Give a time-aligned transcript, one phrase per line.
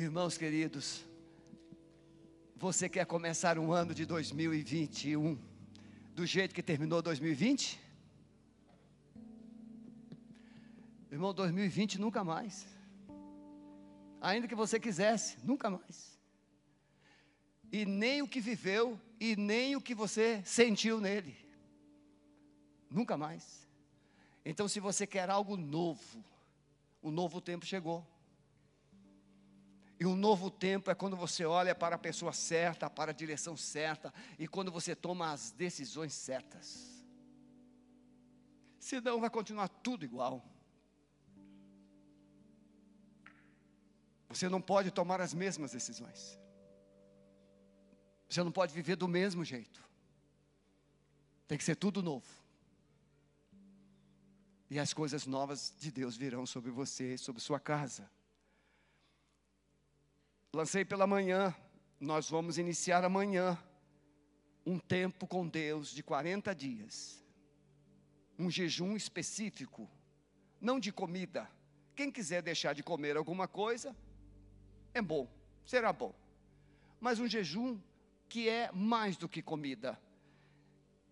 [0.00, 1.04] Irmãos queridos,
[2.54, 5.36] você quer começar um ano de 2021
[6.14, 7.80] do jeito que terminou 2020?
[11.10, 12.64] Irmão, 2020 nunca mais.
[14.20, 16.16] Ainda que você quisesse, nunca mais.
[17.72, 21.36] E nem o que viveu, e nem o que você sentiu nele.
[22.88, 23.68] Nunca mais.
[24.44, 26.24] Então, se você quer algo novo,
[27.02, 28.06] o novo tempo chegou.
[30.00, 33.56] E um novo tempo é quando você olha para a pessoa certa, para a direção
[33.56, 37.04] certa, e quando você toma as decisões certas.
[38.78, 40.44] Senão vai continuar tudo igual.
[44.28, 46.38] Você não pode tomar as mesmas decisões.
[48.28, 49.82] Você não pode viver do mesmo jeito.
[51.48, 52.26] Tem que ser tudo novo.
[54.70, 58.08] E as coisas novas de Deus virão sobre você, sobre sua casa.
[60.54, 61.54] Lancei pela manhã,
[62.00, 63.58] nós vamos iniciar amanhã
[64.64, 67.22] um tempo com Deus de 40 dias.
[68.38, 69.90] Um jejum específico,
[70.58, 71.50] não de comida.
[71.94, 73.94] Quem quiser deixar de comer alguma coisa,
[74.94, 75.28] é bom,
[75.66, 76.14] será bom.
[76.98, 77.78] Mas um jejum
[78.26, 80.00] que é mais do que comida,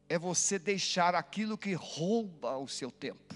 [0.08, 3.34] é você deixar aquilo que rouba o seu tempo.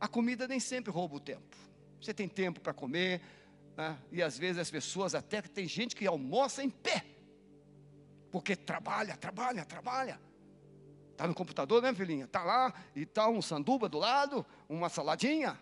[0.00, 1.56] A comida nem sempre rouba o tempo.
[2.00, 3.20] Você tem tempo para comer,
[3.80, 3.98] né?
[4.12, 7.06] e às vezes as pessoas, até que tem gente que almoça em pé,
[8.30, 10.20] porque trabalha, trabalha, trabalha.
[11.12, 12.26] Está no computador, né, filhinha?
[12.26, 15.58] Está lá e está um sanduba do lado, uma saladinha,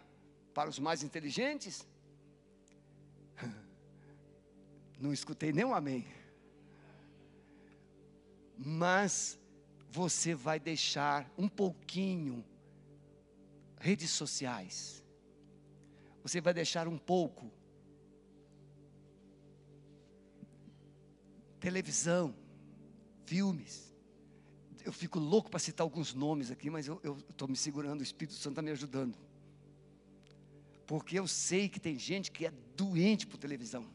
[0.53, 1.87] para os mais inteligentes.
[4.99, 6.05] Não escutei nem um amém.
[8.57, 9.39] Mas
[9.89, 12.45] você vai deixar um pouquinho
[13.79, 15.05] redes sociais.
[16.23, 17.58] Você vai deixar um pouco
[21.59, 22.35] televisão,
[23.25, 23.95] filmes.
[24.85, 28.35] Eu fico louco para citar alguns nomes aqui, mas eu estou me segurando, o Espírito
[28.35, 29.19] Santo está me ajudando.
[30.87, 33.87] Porque eu sei que tem gente que é doente por televisão.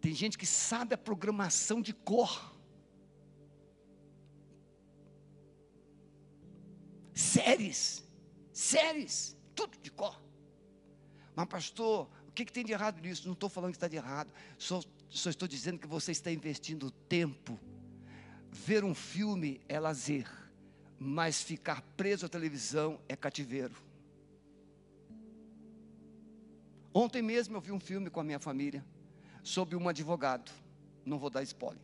[0.00, 2.52] Tem gente que sabe a programação de cor.
[7.14, 8.04] Séries,
[8.52, 10.20] séries, tudo de cor.
[11.34, 13.26] Mas, pastor, o que, que tem de errado nisso?
[13.26, 14.82] Não estou falando que está de errado, só,
[15.18, 17.60] só estou dizendo que você está investindo tempo.
[18.50, 20.26] Ver um filme é lazer,
[20.98, 23.74] mas ficar preso à televisão é cativeiro.
[26.94, 28.84] Ontem mesmo eu vi um filme com a minha família
[29.42, 30.50] sobre um advogado.
[31.04, 31.82] Não vou dar spoiler.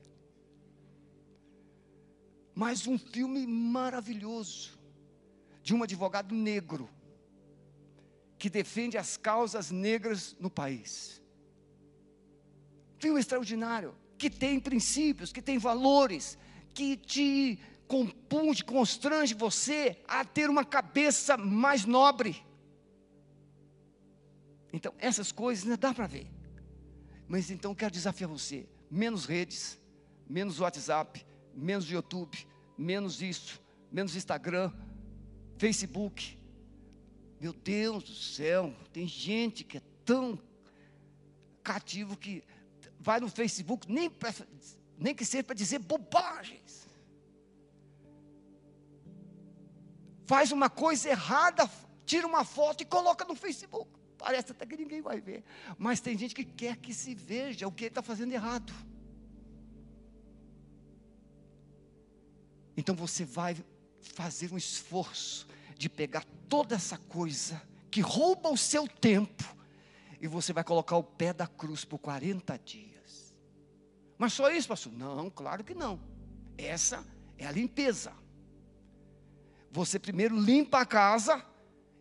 [2.54, 4.78] Mas um filme maravilhoso
[5.62, 6.88] de um advogado negro
[8.38, 11.20] que defende as causas negras no país.
[12.98, 16.36] Filme extraordinário, que tem princípios, que tem valores,
[16.74, 22.44] que te compunge, constrange você a ter uma cabeça mais nobre.
[24.72, 26.26] Então, essas coisas não dá para ver.
[27.26, 29.78] Mas então quero desafiar você: menos redes,
[30.28, 33.60] menos WhatsApp, menos YouTube, menos isso,
[33.90, 34.72] menos Instagram,
[35.56, 36.38] Facebook.
[37.40, 40.38] Meu Deus do céu, tem gente que é tão
[41.62, 42.42] cativo que
[42.98, 44.34] vai no Facebook, nem, pra,
[44.98, 46.86] nem que seja para dizer bobagens.
[50.26, 51.70] Faz uma coisa errada,
[52.04, 53.90] tira uma foto e coloca no Facebook.
[54.18, 55.44] Parece até que ninguém vai ver.
[55.78, 58.72] Mas tem gente que quer que se veja o que ele está fazendo errado.
[62.76, 63.56] Então você vai
[64.00, 67.60] fazer um esforço de pegar toda essa coisa
[67.90, 69.57] que rouba o seu tempo
[70.20, 73.36] e você vai colocar o pé da cruz por 40 dias.
[74.16, 74.92] Mas só isso, pastor?
[74.92, 76.00] Não, claro que não.
[76.56, 77.04] Essa
[77.36, 78.12] é a limpeza.
[79.70, 81.44] Você primeiro limpa a casa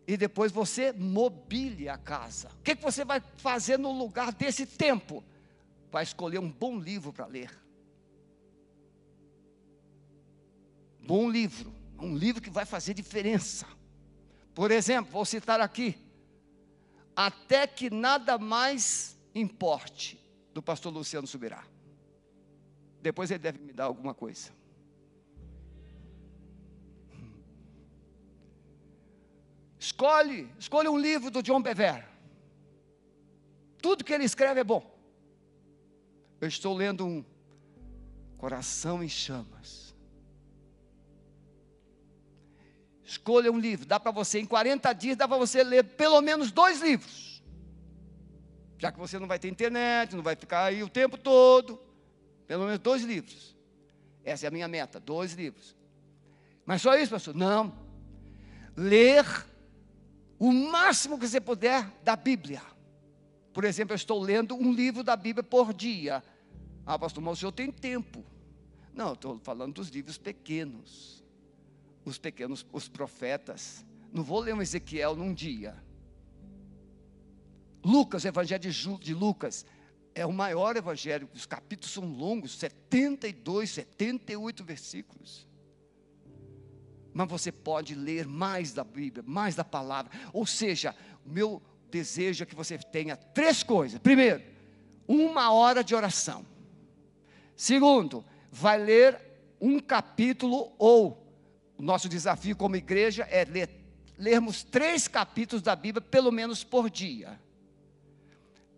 [0.06, 2.48] e depois você mobile a casa.
[2.58, 5.22] O que, que você vai fazer no lugar desse tempo?
[5.92, 7.56] Vai escolher um bom livro para ler.
[10.98, 13.66] Bom livro, um livro que vai fazer diferença.
[14.54, 15.96] Por exemplo, vou citar aqui,
[17.20, 20.24] Até que nada mais importe,
[20.54, 21.64] do pastor Luciano Subirá.
[23.02, 24.52] Depois ele deve me dar alguma coisa.
[29.80, 32.08] Escolhe, escolhe um livro do John Bever.
[33.82, 34.88] Tudo que ele escreve é bom.
[36.40, 37.24] Eu estou lendo um
[38.36, 39.87] Coração em Chamas.
[43.08, 46.52] Escolha um livro, dá para você, em 40 dias, dá para você ler pelo menos
[46.52, 47.42] dois livros.
[48.76, 51.80] Já que você não vai ter internet, não vai ficar aí o tempo todo.
[52.46, 53.56] Pelo menos dois livros.
[54.22, 55.74] Essa é a minha meta, dois livros.
[56.66, 57.34] Mas só isso, pastor?
[57.34, 57.72] Não.
[58.76, 59.24] Ler
[60.38, 62.60] o máximo que você puder da Bíblia.
[63.54, 66.22] Por exemplo, eu estou lendo um livro da Bíblia por dia.
[66.84, 68.22] Ah, pastor, mas o senhor tem tempo.
[68.92, 71.24] Não, estou falando dos livros pequenos.
[72.08, 73.84] Os pequenos, os profetas.
[74.10, 75.76] Não vou ler um Ezequiel num dia.
[77.84, 79.66] Lucas, o Evangelho de, de Lucas,
[80.14, 81.28] é o maior evangelho.
[81.34, 85.46] Os capítulos são longos 72, 78 versículos.
[87.12, 90.10] Mas você pode ler mais da Bíblia, mais da palavra.
[90.32, 90.94] Ou seja,
[91.24, 93.98] o meu desejo é que você tenha três coisas.
[94.00, 94.42] Primeiro,
[95.06, 96.44] uma hora de oração.
[97.54, 99.20] Segundo, vai ler
[99.60, 101.27] um capítulo ou
[101.78, 103.70] o nosso desafio como igreja é ler,
[104.18, 107.40] lermos três capítulos da Bíblia pelo menos por dia.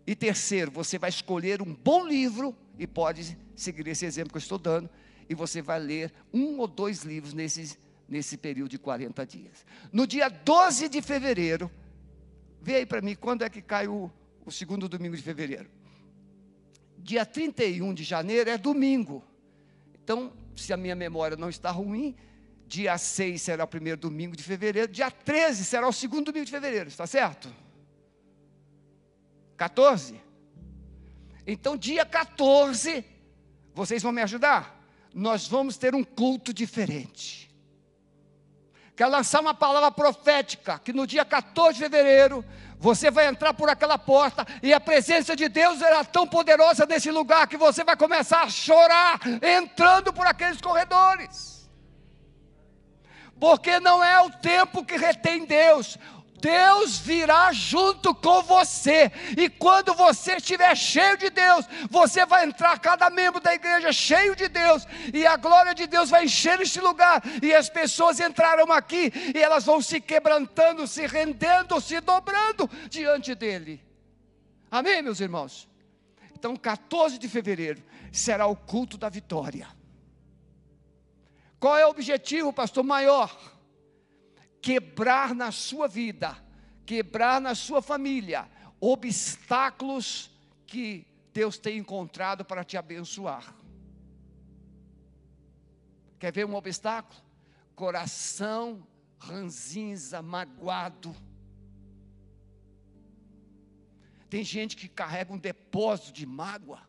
[0.05, 4.41] E terceiro, você vai escolher um bom livro e pode seguir esse exemplo que eu
[4.41, 4.89] estou dando
[5.27, 7.77] e você vai ler um ou dois livros nesse,
[8.07, 9.65] nesse período de 40 dias.
[9.91, 11.71] No dia 12 de fevereiro,
[12.61, 14.11] vê aí para mim quando é que cai o,
[14.45, 15.69] o segundo domingo de fevereiro.
[16.99, 19.23] Dia 31 de janeiro é domingo.
[20.03, 22.15] Então, se a minha memória não está ruim,
[22.71, 26.51] dia 6 será o primeiro domingo de fevereiro, dia 13 será o segundo domingo de
[26.51, 27.53] fevereiro, está certo?
[29.57, 30.15] 14?
[31.45, 33.03] Então, dia 14,
[33.73, 34.81] vocês vão me ajudar?
[35.13, 37.53] Nós vamos ter um culto diferente.
[38.95, 42.45] Quero lançar uma palavra profética, que no dia 14 de fevereiro,
[42.79, 47.11] você vai entrar por aquela porta e a presença de Deus será tão poderosa nesse
[47.11, 51.60] lugar que você vai começar a chorar entrando por aqueles corredores.
[53.41, 55.97] Porque não é o tempo que retém Deus,
[56.39, 59.11] Deus virá junto com você.
[59.35, 64.35] E quando você estiver cheio de Deus, você vai entrar, cada membro da igreja cheio
[64.35, 67.23] de Deus, e a glória de Deus vai encher este lugar.
[67.41, 73.33] E as pessoas entrarão aqui e elas vão se quebrantando, se rendendo, se dobrando diante
[73.33, 73.83] dele.
[74.69, 75.67] Amém, meus irmãos?
[76.35, 79.80] Então, 14 de fevereiro será o culto da vitória.
[81.61, 83.31] Qual é o objetivo, pastor maior?
[84.61, 86.37] quebrar na sua vida,
[86.85, 88.49] quebrar na sua família
[88.79, 90.29] obstáculos
[90.67, 93.55] que Deus tem encontrado para te abençoar.
[96.19, 97.19] Quer ver um obstáculo?
[97.75, 98.87] Coração
[99.17, 101.15] ranzinza, magoado.
[104.29, 106.87] Tem gente que carrega um depósito de mágoa.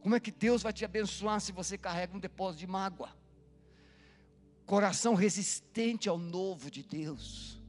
[0.00, 3.21] Como é que Deus vai te abençoar se você carrega um depósito de mágoa?
[4.66, 7.60] Coração resistente ao novo de Deus.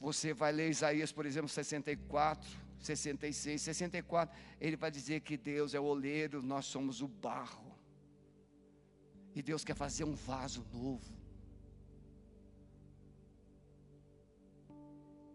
[0.00, 2.50] Você vai ler Isaías, por exemplo, 64,
[2.80, 7.72] 66, 64, ele vai dizer que Deus é o oleiro, nós somos o barro.
[9.34, 11.22] E Deus quer fazer um vaso novo.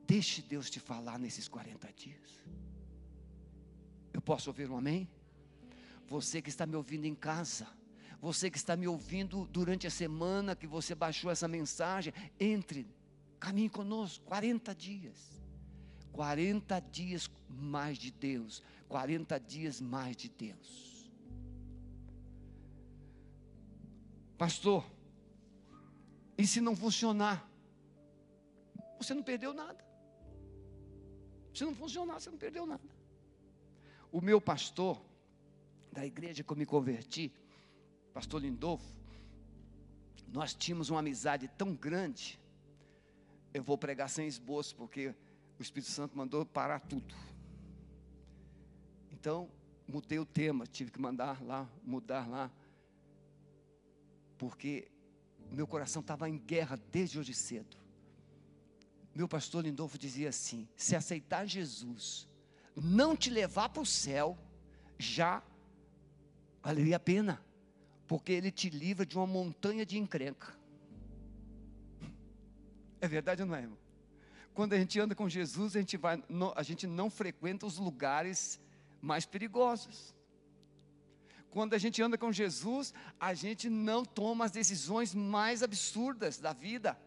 [0.06, 2.44] Deixe Deus te falar nesses 40 dias.
[4.13, 5.09] Eu posso ouvir um amém?
[6.07, 7.68] Você que está me ouvindo em casa,
[8.21, 12.88] você que está me ouvindo durante a semana que você baixou essa mensagem, entre,
[13.39, 15.38] caminhe conosco, 40 dias.
[16.18, 21.11] 40 dias mais de Deus, 40 dias mais de Deus.
[24.35, 24.83] Pastor,
[26.35, 27.47] e se não funcionar?
[28.99, 29.85] Você não perdeu nada.
[31.54, 32.83] Se não funcionar, você não perdeu nada.
[34.11, 34.99] O meu pastor,
[35.97, 37.33] da igreja que eu me converti,
[38.13, 38.85] pastor Lindolfo,
[40.27, 42.39] nós tínhamos uma amizade tão grande.
[43.51, 45.16] Eu vou pregar sem esboço, porque
[45.57, 47.16] o Espírito Santo mandou parar tudo.
[49.11, 49.49] Então,
[49.87, 52.51] mudei o tema, tive que mandar lá, mudar lá,
[54.37, 54.92] porque
[55.49, 57.75] meu coração estava em guerra desde hoje cedo.
[59.16, 62.27] Meu pastor Lindolfo dizia assim: se aceitar Jesus,
[62.75, 64.37] não te levar para o céu,
[64.99, 65.42] já
[66.68, 67.42] valeria a pena,
[68.06, 70.54] porque ele te livra de uma montanha de encrenca.
[73.00, 73.78] É verdade ou não é, irmão?
[74.54, 76.21] Quando a gente anda com Jesus, a gente, vai,
[76.57, 78.59] a gente não frequenta os lugares
[79.02, 80.14] mais perigosos.
[81.50, 86.52] Quando a gente anda com Jesus, a gente não toma as decisões mais absurdas da
[86.52, 87.00] vida.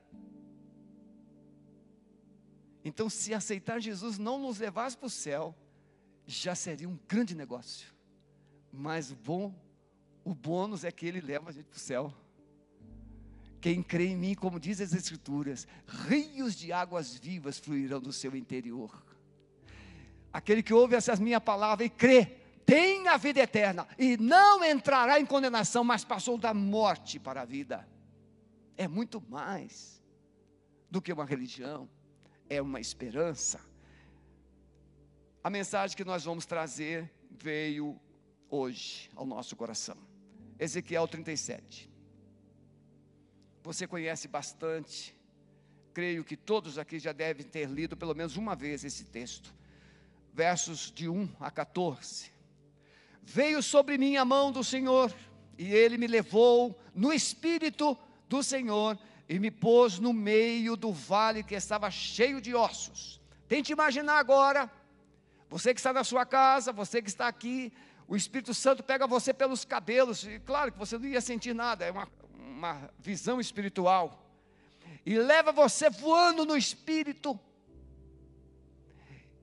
[2.82, 5.54] Então, se aceitar Jesus não nos levasse para o céu,
[6.26, 7.99] já seria um grande negócio.
[8.72, 9.54] Mas o bom,
[10.24, 12.14] o bônus é que ele leva a gente para o céu.
[13.60, 15.66] Quem crê em mim, como diz as Escrituras,
[16.08, 19.04] rios de águas vivas fluirão do seu interior.
[20.32, 25.18] Aquele que ouve essas minhas palavras e crê, tem a vida eterna e não entrará
[25.18, 27.86] em condenação, mas passou da morte para a vida.
[28.76, 30.00] É muito mais
[30.90, 31.88] do que uma religião,
[32.48, 33.60] é uma esperança.
[35.42, 38.00] A mensagem que nós vamos trazer veio
[38.50, 39.96] hoje ao nosso coração.
[40.58, 41.88] Ezequiel 37.
[43.62, 45.16] Você conhece bastante,
[45.94, 49.54] creio que todos aqui já devem ter lido pelo menos uma vez esse texto.
[50.32, 52.30] Versos de 1 a 14.
[53.22, 55.14] Veio sobre mim a mão do Senhor,
[55.56, 57.96] e ele me levou no espírito
[58.28, 63.20] do Senhor e me pôs no meio do vale que estava cheio de ossos.
[63.46, 64.70] Tente imaginar agora,
[65.48, 67.72] você que está na sua casa, você que está aqui,
[68.10, 71.84] o Espírito Santo pega você pelos cabelos, e claro que você não ia sentir nada,
[71.84, 74.28] é uma, uma visão espiritual,
[75.06, 77.38] e leva você voando no Espírito,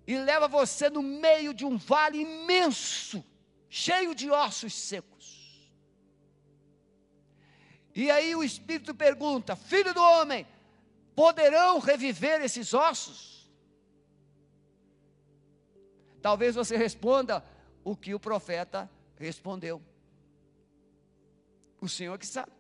[0.06, 3.24] e leva você no meio de um vale imenso,
[3.70, 5.72] cheio de ossos secos.
[7.96, 10.46] E aí o Espírito pergunta: Filho do homem,
[11.16, 13.50] poderão reviver esses ossos?
[16.22, 17.42] Talvez você responda:
[17.88, 19.82] o que o profeta respondeu.
[21.80, 22.52] O Senhor que sabe.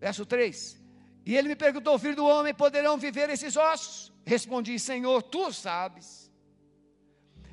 [0.00, 0.80] Verso 3:
[1.26, 4.10] E ele me perguntou, filho do homem, poderão viver esses ossos?
[4.24, 6.32] Respondi, Senhor, tu sabes.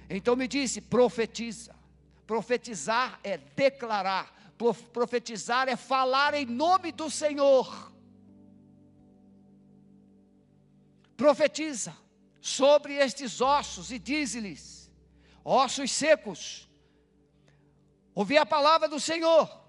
[0.10, 1.76] Então me disse: profetiza.
[2.26, 4.54] Profetizar é declarar,
[4.94, 7.92] profetizar é falar em nome do Senhor.
[11.18, 11.94] Profetiza
[12.40, 14.83] sobre estes ossos e diz-lhes:
[15.44, 16.70] ossos secos.
[18.16, 19.64] Ouvi a palavra do Senhor.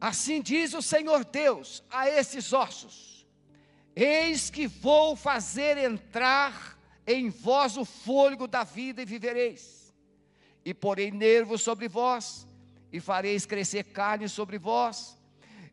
[0.00, 3.26] Assim diz o Senhor Deus a esses ossos:
[3.94, 6.76] Eis que vou fazer entrar
[7.06, 9.94] em vós o fôlego da vida e vivereis.
[10.64, 12.46] E porei nervos sobre vós,
[12.92, 15.18] e fareis crescer carne sobre vós,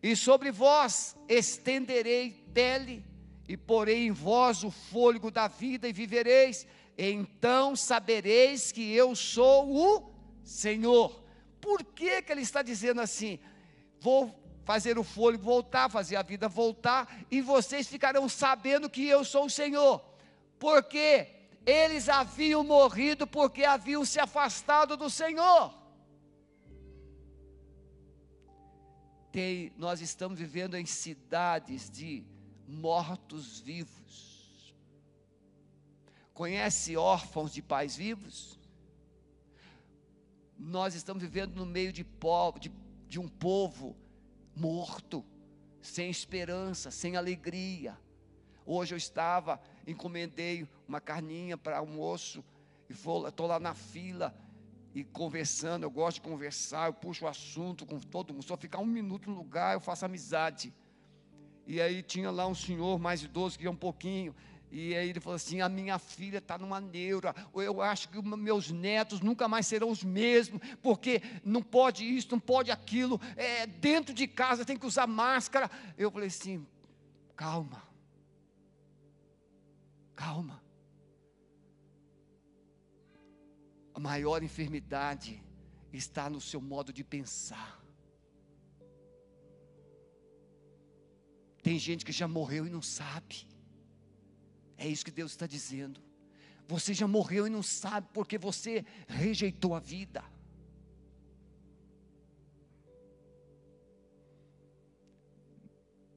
[0.02, 3.04] e sobre vós estenderei pele,
[3.48, 6.68] e porei em vós o fôlego da vida e vivereis
[7.02, 10.12] então sabereis que eu sou o
[10.44, 11.24] Senhor.
[11.62, 13.40] Por que, que ele está dizendo assim?
[14.02, 19.24] Vou fazer o fôlego voltar, fazer a vida voltar, e vocês ficarão sabendo que eu
[19.24, 20.04] sou o Senhor.
[20.60, 21.30] Porque
[21.66, 25.74] eles haviam morrido porque haviam se afastado do Senhor.
[29.32, 32.26] Tem, nós estamos vivendo em cidades de
[32.68, 34.29] mortos-vivos
[36.40, 38.58] Conhece órfãos de pais vivos?
[40.58, 42.72] Nós estamos vivendo no meio de, povo, de,
[43.10, 43.94] de um povo
[44.56, 45.26] morto,
[45.82, 48.00] sem esperança, sem alegria.
[48.66, 52.42] Hoje eu estava, encomendei uma carninha para almoço,
[52.90, 54.34] e estou lá na fila,
[54.96, 58.80] e conversando, eu gosto de conversar, eu puxo o assunto com todo mundo, só ficar
[58.80, 60.74] um minuto no lugar, eu faço amizade.
[61.68, 64.34] E aí tinha lá um senhor mais idoso que ia um pouquinho,
[64.72, 68.70] e aí ele falou assim: a minha filha está numa neura, eu acho que meus
[68.70, 74.14] netos nunca mais serão os mesmos, porque não pode isso, não pode aquilo, é, dentro
[74.14, 75.70] de casa tem que usar máscara.
[75.98, 76.66] Eu falei assim:
[77.36, 77.82] calma,
[80.16, 80.62] calma.
[83.94, 85.44] A maior enfermidade
[85.92, 87.80] está no seu modo de pensar.
[91.62, 93.49] Tem gente que já morreu e não sabe.
[94.80, 96.02] É isso que Deus está dizendo.
[96.66, 100.24] Você já morreu e não sabe porque você rejeitou a vida.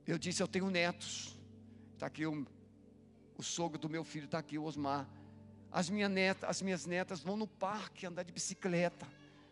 [0.07, 1.37] Eu disse, eu tenho netos.
[1.95, 2.47] Está aqui o,
[3.37, 5.09] o sogro do meu filho, está aqui, o Osmar.
[5.73, 9.09] As, minha neta, as minhas netas vão no parque andar de bicicleta.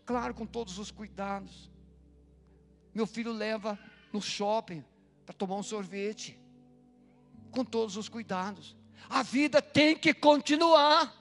[0.06, 1.68] Claro, com todos os cuidados.
[2.94, 3.76] Meu filho leva
[4.12, 4.84] no shopping
[5.26, 6.38] para tomar um sorvete.
[7.50, 8.78] Com todos os cuidados.
[9.08, 11.16] A vida tem que continuar.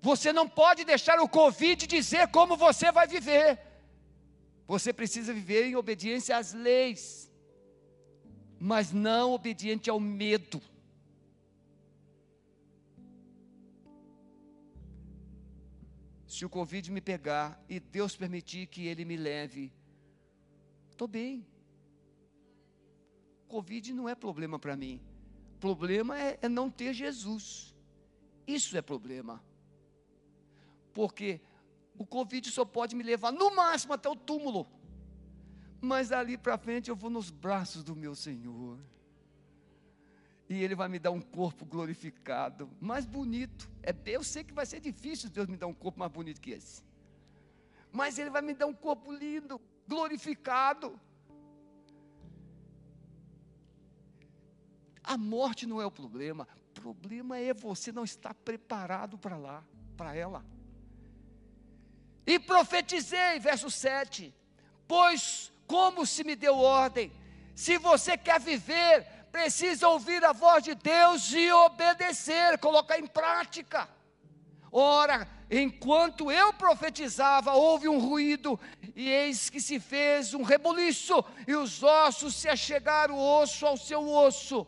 [0.00, 3.58] Você não pode deixar o Covid dizer como você vai viver.
[4.66, 7.30] Você precisa viver em obediência às leis,
[8.58, 10.60] mas não obediente ao medo.
[16.26, 19.70] Se o Covid me pegar e Deus permitir que ele me leve,
[20.90, 21.46] estou bem.
[23.52, 24.98] Covid não é problema para mim.
[25.60, 27.74] Problema é, é não ter Jesus.
[28.46, 29.44] Isso é problema.
[30.94, 31.40] Porque
[31.98, 34.66] O Covid só pode me levar no máximo até o túmulo.
[35.82, 38.78] Mas dali para frente eu vou nos braços do meu Senhor.
[40.48, 43.70] E Ele vai me dar um corpo glorificado, mais bonito.
[43.82, 46.52] É, eu sei que vai ser difícil Deus me dar um corpo mais bonito que
[46.52, 46.82] esse.
[47.92, 50.98] Mas Ele vai me dar um corpo lindo, glorificado.
[55.12, 59.62] A morte não é o problema, o problema é você não estar preparado para lá,
[59.94, 60.42] para ela.
[62.26, 64.34] E profetizei, verso 7,
[64.88, 67.12] pois como se me deu ordem,
[67.54, 73.86] se você quer viver, precisa ouvir a voz de Deus e obedecer, colocar em prática.
[74.70, 78.58] Ora, enquanto eu profetizava, houve um ruído,
[78.96, 84.08] e eis que se fez um rebuliço, e os ossos se achegaram osso ao seu
[84.08, 84.66] osso.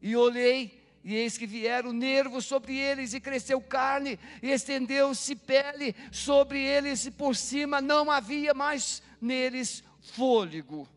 [0.00, 5.94] E olhei, e eis que vieram nervos sobre eles, e cresceu carne, e estendeu-se pele
[6.12, 10.88] sobre eles, e por cima não havia mais neles fôlego.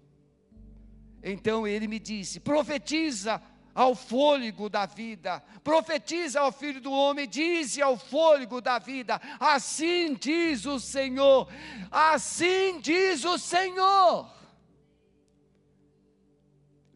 [1.23, 3.41] Então ele me disse: profetiza
[3.73, 10.13] ao fôlego da vida, profetiza ao filho do homem, dize ao fôlego da vida: assim
[10.13, 11.47] diz o Senhor,
[11.89, 14.40] assim diz o Senhor.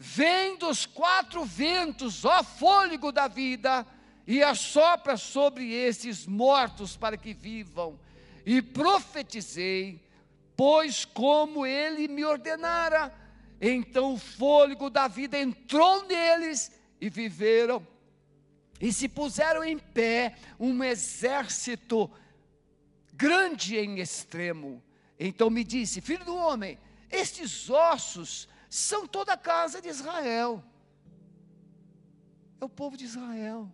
[0.07, 3.83] Vem dos quatro ventos, ó fôlego da vida,
[4.27, 7.99] e assopra sobre esses mortos para que vivam.
[8.45, 9.99] E profetizei,
[10.55, 13.11] pois como ele me ordenara,
[13.59, 16.71] então o fôlego da vida entrou neles
[17.01, 17.85] e viveram.
[18.79, 22.11] E se puseram em pé um exército
[23.11, 24.83] grande em extremo.
[25.19, 26.77] Então me disse: Filho do homem,
[27.09, 30.61] estes ossos são toda a casa de Israel.
[32.59, 33.71] É o povo de Israel.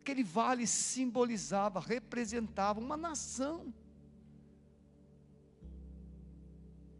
[0.00, 3.74] Aquele vale simbolizava, representava uma nação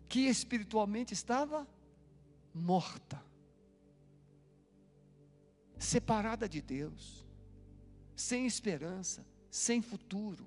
[0.08, 1.66] que espiritualmente estava
[2.52, 3.23] morta,
[5.79, 7.24] separada de Deus,
[8.14, 10.46] sem esperança, sem futuro.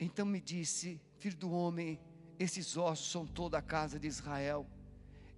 [0.00, 2.00] Então me disse, filho do homem,
[2.38, 4.66] esses ossos são toda a casa de Israel.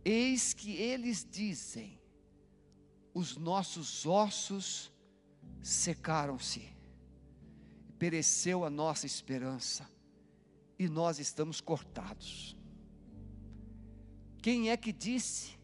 [0.05, 2.01] Eis que eles dizem:
[3.13, 4.93] os nossos ossos
[5.61, 6.73] secaram-se,
[7.99, 9.91] pereceu a nossa esperança,
[10.79, 12.57] e nós estamos cortados.
[14.41, 15.59] Quem é que disse?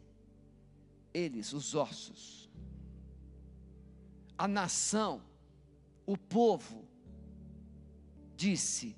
[1.15, 2.51] Eles, os ossos.
[4.37, 5.23] A nação,
[6.07, 6.88] o povo,
[8.39, 8.97] disse: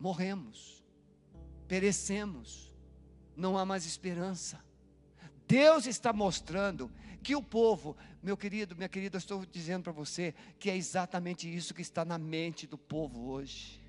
[0.00, 0.82] morremos,
[1.68, 2.72] perecemos,
[3.36, 4.64] não há mais esperança.
[5.46, 6.90] Deus está mostrando
[7.22, 11.74] que o povo, meu querido, minha querida, estou dizendo para você que é exatamente isso
[11.74, 13.80] que está na mente do povo hoje.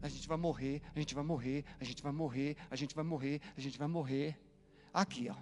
[0.00, 3.04] A gente vai morrer, a gente vai morrer, a gente vai morrer, a gente vai
[3.04, 4.38] morrer, a gente vai morrer.
[4.92, 5.36] Aqui, ó.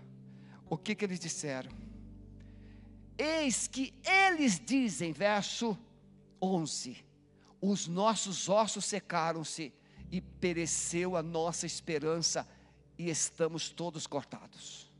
[0.71, 1.71] O que que eles disseram?
[3.19, 5.77] Eis que eles dizem, verso
[6.41, 7.12] 11:
[7.63, 9.73] os nossos ossos secaram-se
[10.11, 12.47] e pereceu a nossa esperança
[12.99, 14.93] e estamos todos cortados.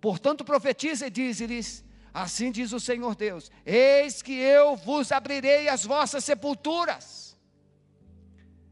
[0.00, 5.84] Portanto, profetiza e diz-lhes: Assim diz o Senhor Deus: Eis que eu vos abrirei as
[5.84, 7.36] vossas sepulturas.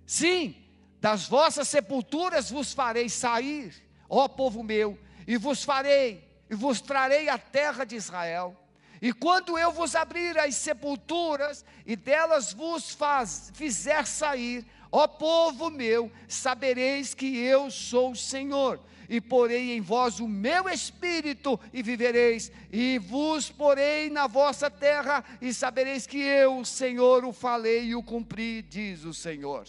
[0.07, 0.55] Sim,
[1.01, 3.75] das vossas sepulturas vos farei sair,
[4.09, 8.62] ó povo meu, e vos farei, e vos trarei a terra de Israel
[9.03, 15.71] e quando eu vos abrir as sepulturas e delas vos faz, fizer sair, ó povo
[15.71, 18.79] meu, sabereis que eu sou o Senhor.
[19.09, 25.25] E porei em vós o meu espírito e vivereis, e vos porei na vossa terra,
[25.41, 29.67] e sabereis que eu, o Senhor, o falei e o cumpri, diz o Senhor.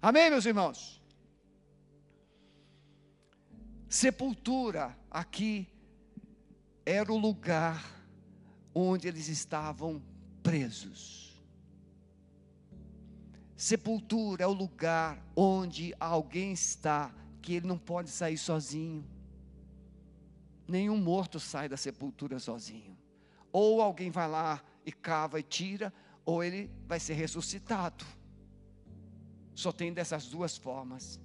[0.00, 0.98] Amém, meus irmãos?
[3.86, 5.68] Sepultura aqui
[6.86, 7.99] era o lugar
[8.74, 10.02] onde eles estavam
[10.42, 11.30] presos.
[13.56, 19.04] Sepultura é o lugar onde alguém está que ele não pode sair sozinho.
[20.66, 22.96] Nenhum morto sai da sepultura sozinho.
[23.52, 25.92] Ou alguém vai lá e cava e tira,
[26.24, 28.04] ou ele vai ser ressuscitado.
[29.54, 31.20] Só tem dessas duas formas.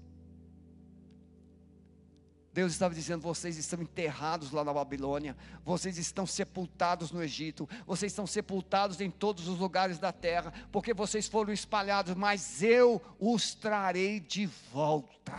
[2.55, 8.13] Deus estava dizendo: vocês estão enterrados lá na Babilônia, vocês estão sepultados no Egito, vocês
[8.13, 13.53] estão sepultados em todos os lugares da terra, porque vocês foram espalhados, mas eu os
[13.53, 15.37] trarei de volta.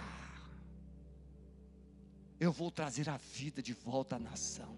[2.38, 4.76] eu vou trazer a vida de volta à nação.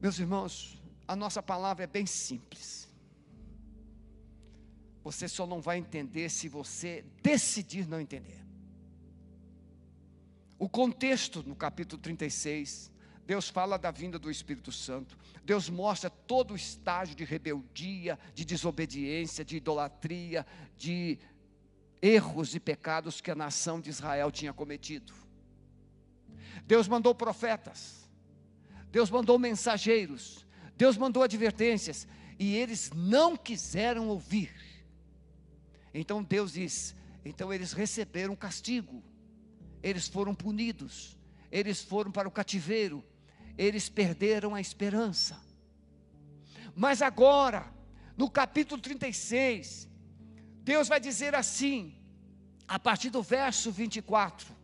[0.00, 2.88] Meus irmãos, a nossa palavra é bem simples.
[5.02, 8.47] Você só não vai entender se você decidir não entender.
[10.58, 12.90] O contexto no capítulo 36,
[13.24, 15.16] Deus fala da vinda do Espírito Santo.
[15.44, 20.44] Deus mostra todo o estágio de rebeldia, de desobediência, de idolatria,
[20.76, 21.18] de
[22.02, 25.12] erros e pecados que a nação de Israel tinha cometido.
[26.66, 28.10] Deus mandou profetas,
[28.90, 30.44] Deus mandou mensageiros,
[30.76, 34.52] Deus mandou advertências, e eles não quiseram ouvir.
[35.94, 39.02] Então Deus diz: então eles receberam castigo,
[39.82, 41.16] eles foram punidos,
[41.50, 43.04] eles foram para o cativeiro,
[43.56, 45.40] eles perderam a esperança.
[46.74, 47.72] Mas agora,
[48.16, 49.88] no capítulo 36,
[50.62, 51.94] Deus vai dizer assim,
[52.66, 54.57] a partir do verso 24: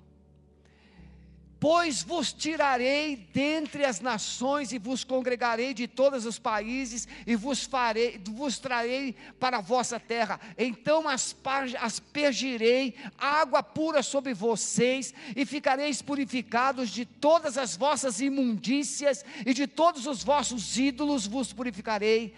[1.64, 7.64] Pois vos tirarei dentre as nações e vos congregarei de todos os países e vos
[7.64, 10.38] farei, vos trarei para a vossa terra.
[10.58, 11.34] Então as
[11.80, 19.66] aspergirei água pura sobre vocês e ficareis purificados de todas as vossas imundícias e de
[19.66, 22.34] todos os vossos ídolos vos purificarei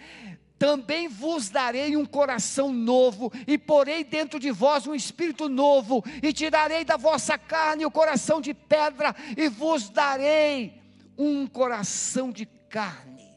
[0.57, 6.33] também vos darei um coração novo, e porei dentro de vós um espírito novo, e
[6.33, 10.81] tirarei da vossa carne o coração de pedra, e vos darei
[11.17, 13.27] um coração de carne.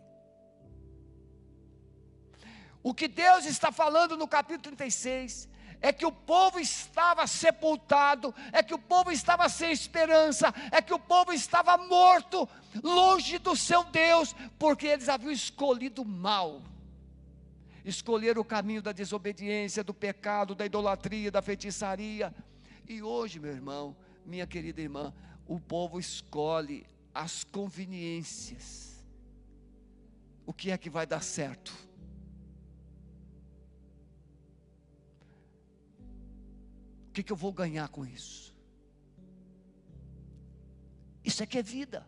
[2.82, 5.48] O que Deus está falando no capítulo 36
[5.82, 10.92] é que o povo estava sepultado, é que o povo estava sem esperança, é que
[10.92, 12.48] o povo estava morto,
[12.82, 16.62] longe do seu Deus, porque eles haviam escolhido mal
[17.84, 22.34] escolher o caminho da desobediência, do pecado, da idolatria, da feitiçaria.
[22.88, 25.14] E hoje, meu irmão, minha querida irmã,
[25.46, 29.04] o povo escolhe as conveniências.
[30.46, 31.72] O que é que vai dar certo?
[37.08, 38.54] O que, que eu vou ganhar com isso?
[41.24, 42.06] Isso é que é vida.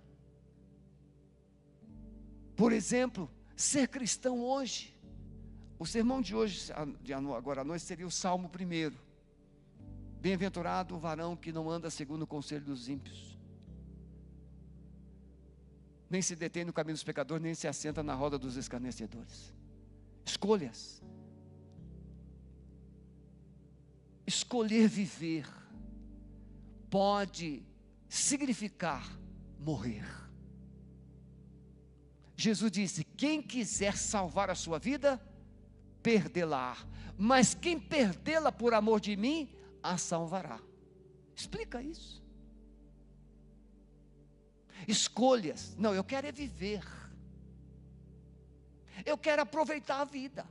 [2.57, 4.92] Por exemplo, ser cristão hoje
[5.83, 8.97] o sermão de hoje, de agora à noite, seria o Salmo primeiro.
[10.21, 13.37] Bem-aventurado o varão que não anda segundo o conselho dos ímpios,
[16.09, 19.53] nem se detém no caminho dos pecadores, nem se assenta na roda dos escarnecedores.
[20.25, 21.03] Escolhas.
[24.25, 25.49] Escolher viver
[26.89, 27.65] pode
[28.09, 29.05] significar
[29.59, 30.07] morrer.
[32.37, 35.21] Jesus disse: quem quiser salvar a sua vida,
[36.03, 36.77] perdê-la,
[37.17, 39.49] mas quem perdê-la por amor de mim,
[39.83, 40.61] a salvará.
[41.35, 42.23] Explica isso.
[44.87, 45.75] Escolhas.
[45.79, 46.85] Não, eu quero é viver.
[49.05, 50.47] Eu quero aproveitar a vida.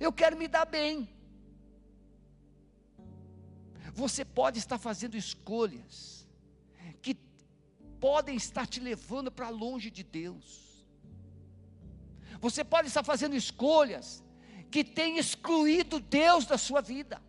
[0.00, 1.08] Eu quero me dar bem.
[3.92, 6.26] Você pode estar fazendo escolhas
[7.02, 7.14] que
[7.98, 10.86] podem estar te levando para longe de Deus.
[12.40, 14.22] Você pode estar fazendo escolhas
[14.70, 17.20] que tem excluído Deus da sua vida.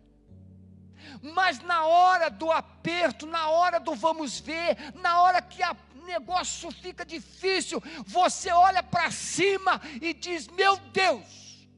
[1.22, 6.70] Mas na hora do aperto, na hora do vamos ver, na hora que o negócio
[6.70, 11.68] fica difícil, você olha para cima e diz: Meu Deus.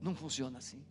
[0.00, 0.82] Não funciona assim.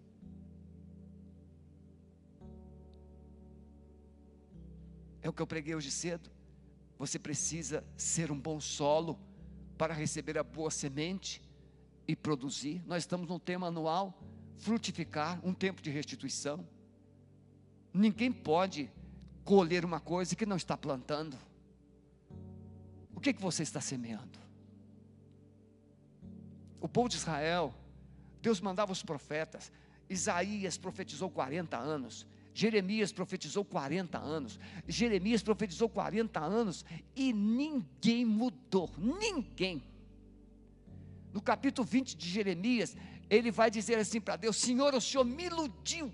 [5.22, 6.39] É o que eu preguei hoje cedo.
[7.00, 9.18] Você precisa ser um bom solo
[9.78, 11.42] para receber a boa semente
[12.06, 12.84] e produzir.
[12.86, 14.22] Nós estamos no tema anual,
[14.58, 16.68] frutificar, um tempo de restituição.
[17.94, 18.92] Ninguém pode
[19.46, 21.38] colher uma coisa que não está plantando.
[23.16, 24.38] O que, que você está semeando?
[26.82, 27.74] O povo de Israel,
[28.42, 29.72] Deus mandava os profetas,
[30.10, 34.60] Isaías profetizou 40 anos, Jeremias profetizou 40 anos.
[34.88, 36.86] Jeremias profetizou 40 anos
[37.16, 39.84] e ninguém mudou, ninguém.
[41.32, 42.98] No capítulo 20 de Jeremias,
[43.30, 46.12] ele vai dizer assim para Deus: Senhor, o Senhor me iludiu.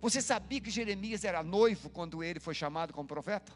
[0.00, 3.52] Você sabia que Jeremias era noivo quando ele foi chamado como profeta?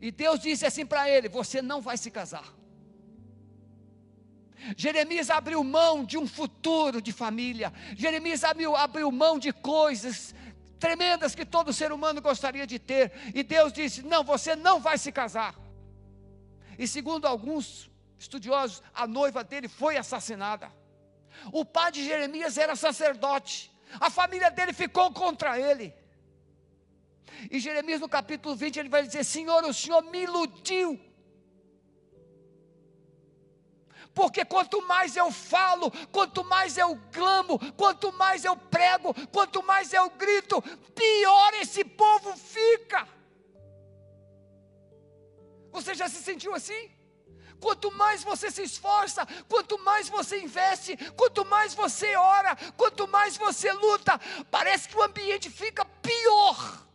[0.00, 2.59] E Deus disse assim para ele: Você não vai se casar.
[4.76, 7.72] Jeremias abriu mão de um futuro de família.
[7.96, 10.34] Jeremias abriu, abriu mão de coisas
[10.78, 13.12] tremendas que todo ser humano gostaria de ter.
[13.34, 15.54] E Deus disse: Não, você não vai se casar.
[16.78, 20.72] E segundo alguns estudiosos, a noiva dele foi assassinada.
[21.52, 23.70] O pai de Jeremias era sacerdote.
[23.98, 25.94] A família dele ficou contra ele.
[27.50, 31.00] E Jeremias no capítulo 20 ele vai dizer: Senhor, o Senhor me iludiu.
[34.14, 39.92] Porque quanto mais eu falo, quanto mais eu clamo, quanto mais eu prego, quanto mais
[39.92, 40.60] eu grito,
[40.94, 43.08] pior esse povo fica.
[45.70, 46.90] Você já se sentiu assim?
[47.60, 53.36] Quanto mais você se esforça, quanto mais você investe, quanto mais você ora, quanto mais
[53.36, 54.18] você luta,
[54.50, 56.86] parece que o ambiente fica pior.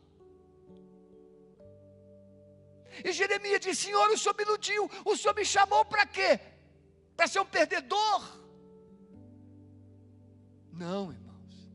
[3.04, 6.40] E Jeremias disse: Senhor, o Senhor me iludiu, o Senhor me chamou para quê?
[7.16, 8.40] Para ser um perdedor?
[10.72, 11.70] Não, irmãos.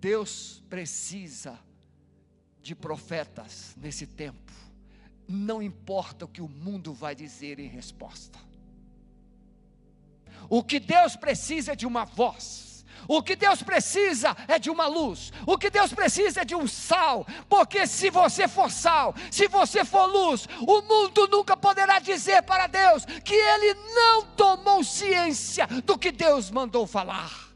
[0.00, 1.58] Deus precisa
[2.62, 4.68] de profetas nesse tempo
[5.28, 8.38] não importa o que o mundo vai dizer em resposta.
[10.48, 12.67] O que Deus precisa é de uma voz.
[13.06, 15.32] O que Deus precisa é de uma luz.
[15.46, 17.26] O que Deus precisa é de um sal.
[17.48, 22.66] Porque se você for sal, se você for luz, o mundo nunca poderá dizer para
[22.66, 27.47] Deus que ele não tomou ciência do que Deus mandou falar.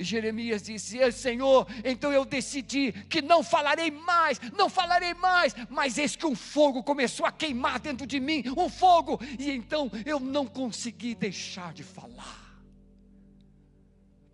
[0.00, 5.54] Jeremias disse: Senhor, então eu decidi que não falarei mais, não falarei mais.
[5.68, 9.90] Mas eis que um fogo começou a queimar dentro de mim um fogo, e então
[10.06, 12.48] eu não consegui deixar de falar.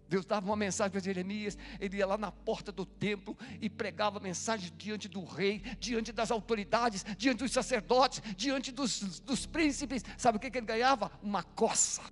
[0.08, 4.20] Deus dava uma mensagem para Jeremias, ele ia lá na porta do templo e pregava
[4.20, 10.04] mensagem diante do rei, diante das autoridades, diante dos sacerdotes, diante dos, dos príncipes.
[10.16, 11.10] Sabe o que, que ele ganhava?
[11.22, 12.02] Uma coça.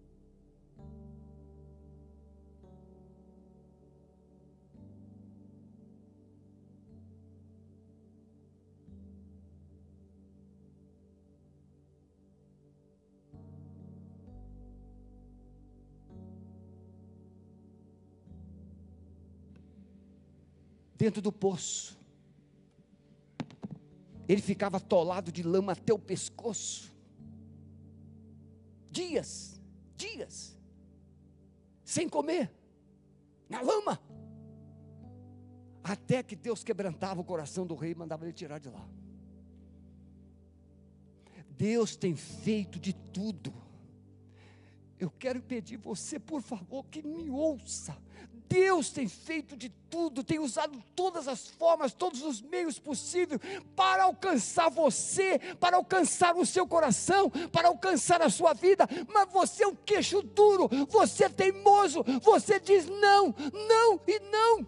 [21.03, 21.99] Dentro do poço.
[24.29, 26.95] Ele ficava atolado de lama até o pescoço.
[28.88, 29.61] Dias,
[29.97, 30.57] dias,
[31.85, 32.55] sem comer,
[33.49, 34.01] na lama.
[35.83, 38.88] Até que Deus quebrantava o coração do rei e mandava ele tirar de lá.
[41.51, 43.53] Deus tem feito de tudo.
[45.01, 48.01] Eu quero pedir você, por favor, que me ouça.
[48.53, 53.41] Deus tem feito de tudo, tem usado todas as formas, todos os meios possíveis
[53.75, 58.87] para alcançar você, para alcançar o seu coração, para alcançar a sua vida.
[59.11, 63.35] Mas você é um queixo duro, você é teimoso, você diz não,
[63.69, 64.67] não e não.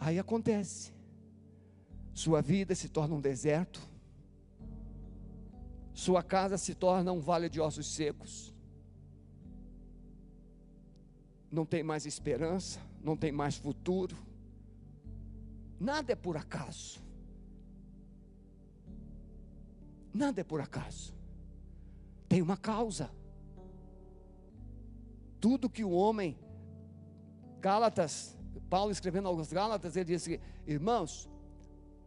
[0.00, 0.92] Aí acontece,
[2.12, 3.87] sua vida se torna um deserto,
[5.98, 8.54] sua casa se torna um vale de ossos secos.
[11.50, 14.16] Não tem mais esperança, não tem mais futuro.
[15.80, 17.00] Nada é por acaso.
[20.14, 21.12] Nada é por acaso.
[22.28, 23.10] Tem uma causa.
[25.40, 26.38] Tudo que o homem,
[27.60, 28.38] Gálatas,
[28.70, 31.28] Paulo escrevendo aos Gálatas, ele disse: Irmãos,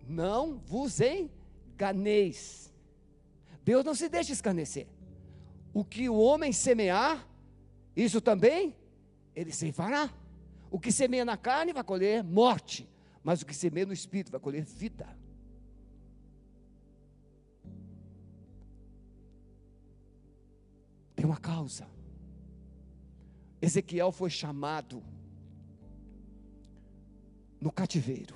[0.08, 2.71] não vos enganeis
[3.64, 4.88] Deus não se deixa escarnecer.
[5.74, 7.28] O que o homem semear,
[7.96, 8.76] isso também
[9.36, 10.12] ele fará.
[10.70, 12.90] O que semeia na carne vai colher morte,
[13.24, 15.08] mas o que semeia no espírito vai colher vida.
[21.16, 21.88] Tem uma causa.
[23.62, 25.04] Ezequiel foi chamado
[27.60, 28.36] no cativeiro.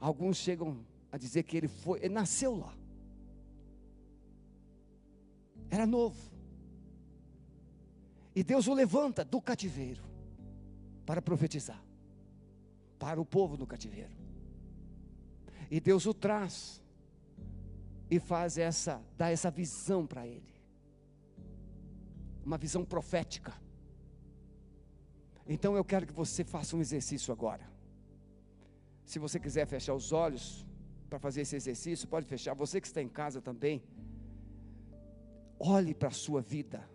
[0.00, 2.74] Alguns chegam a dizer que ele foi, ele nasceu lá.
[5.70, 6.32] Era novo.
[8.34, 10.02] E Deus o levanta do cativeiro
[11.06, 11.80] para profetizar
[13.02, 14.12] para o povo do cativeiro.
[15.68, 16.80] E Deus o traz
[18.08, 20.54] e faz essa, dá essa visão para ele.
[22.44, 23.52] Uma visão profética.
[25.48, 27.68] Então eu quero que você faça um exercício agora.
[29.04, 30.64] Se você quiser fechar os olhos,
[31.12, 32.54] para fazer esse exercício, pode fechar.
[32.54, 33.82] Você que está em casa também,
[35.58, 36.88] olhe para a sua vida,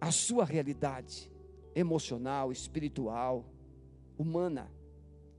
[0.00, 1.28] a sua realidade
[1.74, 3.44] emocional, espiritual,
[4.16, 4.70] humana.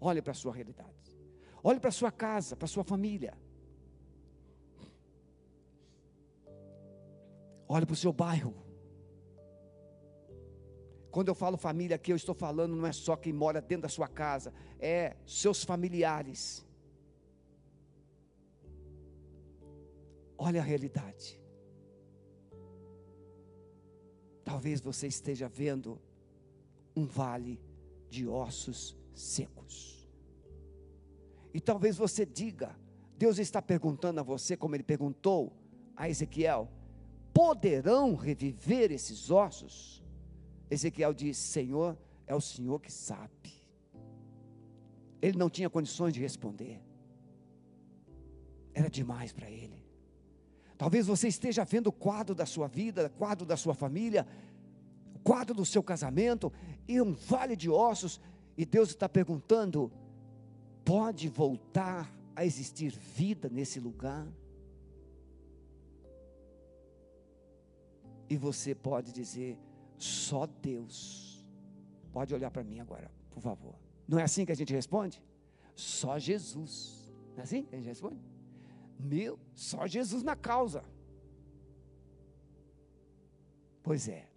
[0.02, 1.18] Olhe para a sua realidade.
[1.64, 3.34] Olhe para a sua casa, para a sua família.
[7.70, 8.69] Olhe para o seu bairro.
[11.12, 13.90] Quando eu falo família aqui, eu estou falando não é só quem mora dentro da
[13.90, 16.66] sua casa, é seus familiares.
[20.38, 21.42] Olha a realidade.
[24.44, 26.00] Talvez você esteja vendo
[26.96, 27.60] um vale
[28.10, 30.08] de ossos secos.
[31.54, 32.76] E talvez você diga:
[33.18, 35.54] Deus está perguntando a você, como Ele perguntou
[35.96, 36.70] a Ezequiel:
[37.34, 39.99] poderão reviver esses ossos?
[40.70, 43.54] Ezequiel diz: Senhor, é o Senhor que sabe.
[45.22, 46.82] Ele não tinha condições de responder,
[48.74, 49.84] era demais para ele.
[50.78, 54.26] Talvez você esteja vendo o quadro da sua vida, o quadro da sua família,
[55.14, 56.54] o quadro do seu casamento,
[56.88, 58.22] e um vale de ossos,
[58.58, 59.92] e Deus está perguntando:
[60.86, 64.26] pode voltar a existir vida nesse lugar?
[68.30, 69.58] E você pode dizer:
[70.00, 71.46] só Deus.
[72.12, 73.76] Pode olhar para mim agora, por favor.
[74.08, 75.22] Não é assim que a gente responde?
[75.76, 77.14] Só Jesus.
[77.34, 78.20] Não é assim que a gente responde?
[79.00, 80.84] Meu, só Jesus na causa.
[83.84, 84.28] Pois é.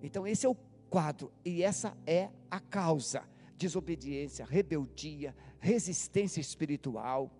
[0.00, 0.54] Então esse é o
[0.88, 3.24] quadro e essa é a causa:
[3.58, 7.32] desobediência, rebeldia, resistência espiritual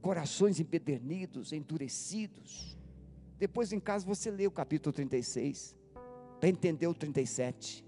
[0.00, 2.76] corações empedernidos, endurecidos.
[3.38, 5.76] Depois em casa você lê o capítulo 36,
[6.40, 7.84] para entender o 37.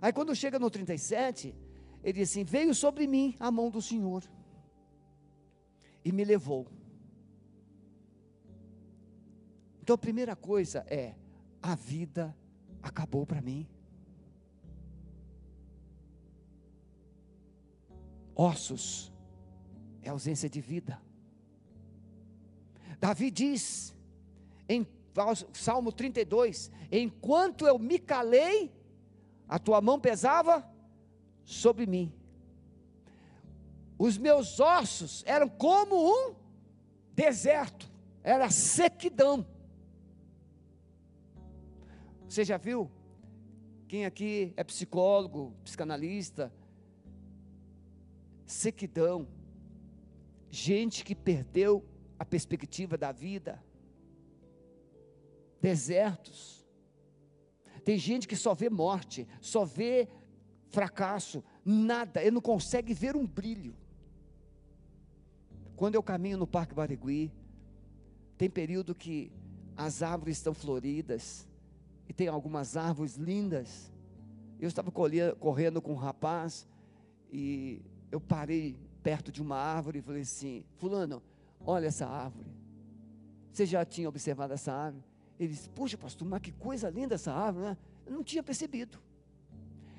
[0.00, 1.54] Aí quando chega no 37,
[2.02, 4.24] ele diz assim: Veio sobre mim a mão do Senhor
[6.04, 6.66] e me levou.
[9.82, 11.14] Então a primeira coisa é:
[11.62, 12.34] a vida
[12.82, 13.68] acabou para mim.
[18.34, 19.12] Ossos
[20.00, 21.00] é ausência de vida.
[22.98, 23.94] Davi diz
[24.68, 24.86] em
[25.52, 28.72] Salmo 32: Enquanto eu me calei,
[29.48, 30.68] a tua mão pesava
[31.44, 32.12] sobre mim.
[33.98, 36.34] Os meus ossos eram como um
[37.14, 37.90] deserto,
[38.22, 39.46] era sequidão.
[42.28, 42.90] Você já viu?
[43.86, 46.52] Quem aqui é psicólogo, psicanalista?
[48.46, 49.28] Sequidão
[50.52, 51.82] gente que perdeu
[52.18, 53.64] a perspectiva da vida,
[55.62, 56.66] desertos.
[57.84, 60.08] Tem gente que só vê morte, só vê
[60.68, 63.74] fracasso, nada, ele não consegue ver um brilho.
[65.76, 67.32] Quando eu caminho no Parque Barigui,
[68.36, 69.32] tem período que
[69.76, 71.48] as árvores estão floridas,
[72.08, 73.90] e tem algumas árvores lindas.
[74.60, 76.66] Eu estava correndo com um rapaz,
[77.30, 81.22] e eu parei perto de uma árvore e falei assim: Fulano,
[81.60, 82.50] olha essa árvore.
[83.52, 85.11] Você já tinha observado essa árvore?
[85.38, 87.78] Ele disse: Puxa, pastor, mas que coisa linda essa árvore, né?
[88.06, 88.98] Eu não tinha percebido.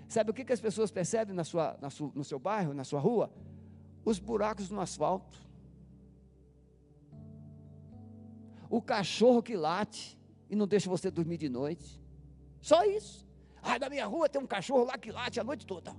[0.07, 2.83] Sabe o que, que as pessoas percebem na sua, na sua, no seu bairro, na
[2.83, 3.31] sua rua?
[4.05, 5.37] Os buracos no asfalto.
[8.69, 10.19] O cachorro que late
[10.49, 11.99] e não deixa você dormir de noite.
[12.61, 13.27] Só isso.
[13.61, 15.95] Ah, na minha rua tem um cachorro lá que late a noite toda.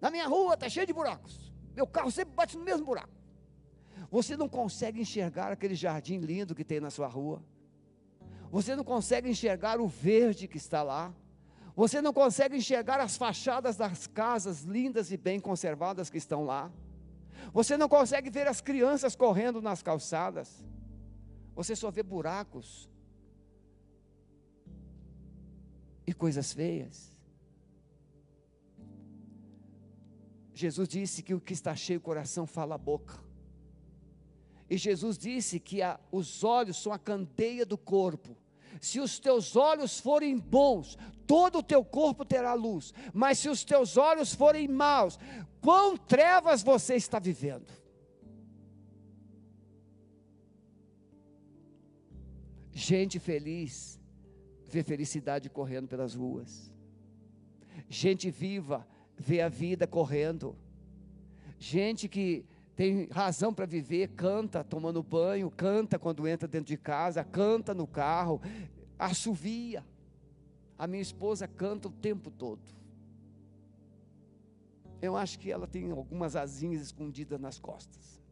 [0.00, 1.52] Na minha rua está cheio de buracos.
[1.74, 3.17] Meu carro sempre bate no mesmo buraco.
[4.10, 7.42] Você não consegue enxergar aquele jardim lindo que tem na sua rua.
[8.50, 11.14] Você não consegue enxergar o verde que está lá.
[11.76, 16.72] Você não consegue enxergar as fachadas das casas lindas e bem conservadas que estão lá.
[17.52, 20.64] Você não consegue ver as crianças correndo nas calçadas.
[21.54, 22.88] Você só vê buracos
[26.06, 27.12] e coisas feias.
[30.54, 33.27] Jesus disse que o que está cheio o coração fala a boca.
[34.68, 38.36] E Jesus disse que a, os olhos são a candeia do corpo.
[38.80, 42.92] Se os teus olhos forem bons, todo o teu corpo terá luz.
[43.12, 45.18] Mas se os teus olhos forem maus,
[45.60, 47.66] quão trevas você está vivendo?
[52.72, 53.98] Gente feliz
[54.66, 56.70] vê felicidade correndo pelas ruas.
[57.88, 58.86] Gente viva
[59.18, 60.56] vê a vida correndo.
[61.58, 62.44] Gente que
[62.78, 67.88] tem razão para viver, canta tomando banho, canta quando entra dentro de casa, canta no
[67.88, 68.40] carro,
[68.96, 69.84] assovia.
[70.78, 72.62] A minha esposa canta o tempo todo.
[75.02, 78.22] Eu acho que ela tem algumas asinhas escondidas nas costas.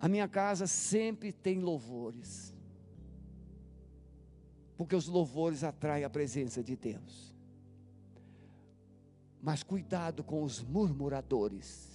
[0.00, 2.52] A minha casa sempre tem louvores.
[4.76, 7.29] Porque os louvores atraem a presença de Deus.
[9.42, 11.88] Mas cuidado com os murmuradores,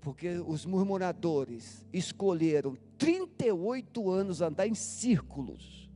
[0.00, 5.88] Porque os murmuradores escolheram 38 anos andar em círculos,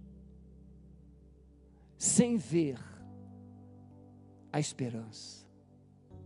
[1.99, 2.79] sem ver
[4.53, 5.45] a esperança.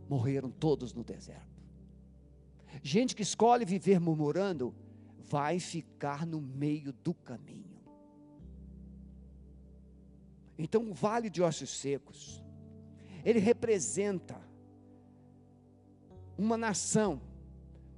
[0.08, 1.48] Morreram todos no deserto.
[2.82, 4.74] Gente que escolhe viver murmurando,
[5.18, 7.80] vai ficar no meio do caminho.
[10.58, 12.44] Então, o vale de ossos secos,
[13.24, 14.36] ele representa
[16.38, 17.20] uma nação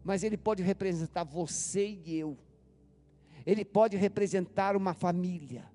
[0.05, 2.37] mas ele pode representar você e eu.
[3.45, 5.70] Ele pode representar uma família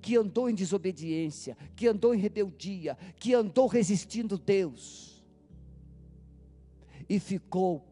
[0.00, 5.24] que andou em desobediência, que andou em rebeldia, que andou resistindo Deus
[7.08, 7.86] e ficou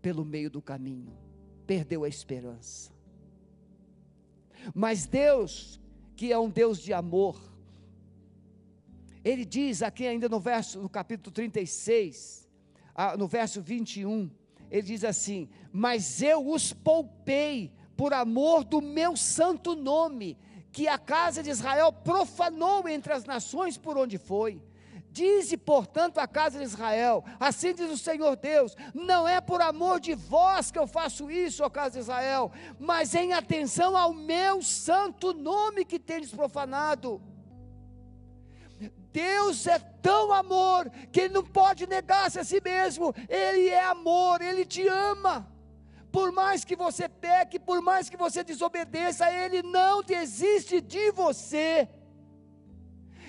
[0.00, 1.12] pelo meio do caminho,
[1.66, 2.92] perdeu a esperança.
[4.74, 5.80] Mas Deus,
[6.14, 7.40] que é um Deus de amor,
[9.24, 12.48] ele diz aqui ainda no verso, no capítulo 36,
[13.16, 14.30] no verso 21,
[14.70, 20.38] ele diz assim: Mas eu os poupei por amor do meu santo nome,
[20.70, 24.62] que a casa de Israel profanou entre as nações por onde foi.
[25.10, 29.98] Dize, portanto, a casa de Israel: Assim diz o Senhor Deus: Não é por amor
[29.98, 34.62] de vós que eu faço isso, ó casa de Israel, mas em atenção ao meu
[34.62, 37.20] santo nome que tendes profanado.
[39.12, 43.14] Deus é tão amor que Ele não pode negar-se a si mesmo.
[43.28, 45.50] Ele é amor, Ele te ama.
[46.10, 51.88] Por mais que você peque, por mais que você desobedeça, Ele não desiste de você.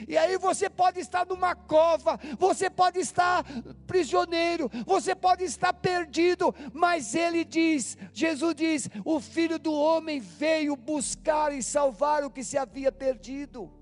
[0.07, 3.43] E aí você pode estar numa cova, você pode estar
[3.85, 10.75] prisioneiro, você pode estar perdido, mas ele diz, Jesus diz: "O filho do homem veio
[10.75, 13.78] buscar e salvar o que se havia perdido".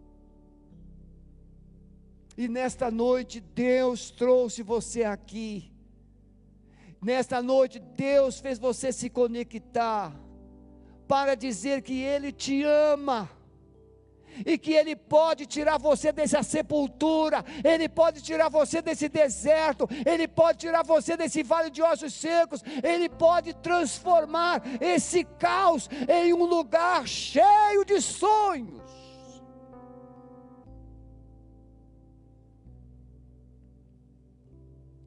[2.38, 5.71] E nesta noite Deus trouxe você aqui.
[7.01, 10.13] Nesta noite Deus fez você se conectar
[11.07, 13.27] para dizer que Ele te ama
[14.45, 20.27] e que Ele pode tirar você dessa sepultura, Ele pode tirar você desse deserto, Ele
[20.27, 26.45] pode tirar você desse vale de ossos secos, Ele pode transformar esse caos em um
[26.45, 28.86] lugar cheio de sonhos.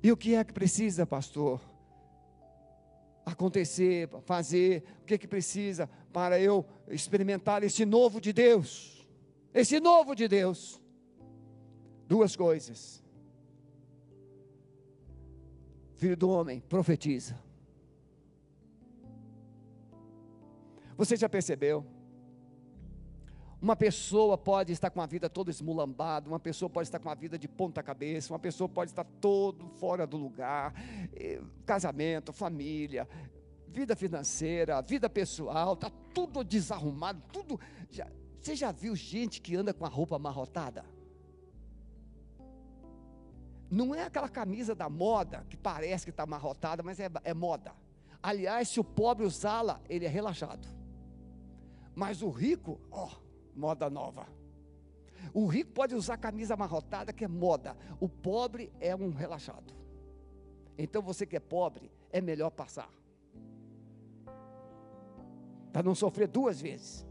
[0.03, 1.61] E o que é que precisa, pastor?
[3.25, 9.07] Acontecer, fazer, o que é que precisa para eu experimentar esse novo de Deus?
[9.53, 10.81] Esse novo de Deus.
[12.09, 13.03] Duas coisas.
[15.97, 17.39] Filho do homem, profetiza.
[20.97, 21.85] Você já percebeu?
[23.61, 27.15] Uma pessoa pode estar com a vida toda esmulambada, uma pessoa pode estar com a
[27.15, 30.73] vida de ponta cabeça, uma pessoa pode estar todo fora do lugar,
[31.67, 33.07] casamento, família,
[33.69, 37.61] vida financeira, vida pessoal, está tudo desarrumado, tudo.
[37.91, 38.09] Já,
[38.41, 40.83] você já viu gente que anda com a roupa amarrotada?
[43.71, 47.75] Não é aquela camisa da moda que parece que está amarrotada, mas é, é moda.
[48.23, 50.67] Aliás, se o pobre usá-la, ele é relaxado.
[51.95, 53.07] Mas o rico, ó.
[53.07, 54.27] Oh, moda nova.
[55.33, 57.77] O rico pode usar camisa amarrotada, que é moda.
[58.01, 59.75] O pobre é um relaxado.
[60.77, 62.91] Então você que é pobre, é melhor passar.
[65.73, 67.07] Para não sofrer duas vezes.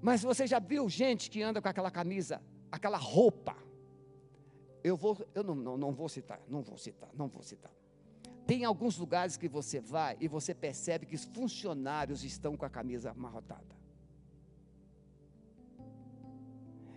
[0.00, 2.40] Mas você já viu gente que anda com aquela camisa,
[2.70, 3.56] aquela roupa?
[4.82, 7.72] Eu vou, eu não, não, não vou citar, não vou citar, não vou citar.
[8.46, 12.70] Tem alguns lugares que você vai e você percebe que os funcionários estão com a
[12.70, 13.74] camisa amarrotada.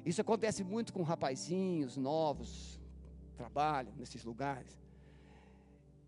[0.05, 2.79] Isso acontece muito com rapazinhos novos,
[3.35, 4.77] trabalham nesses lugares.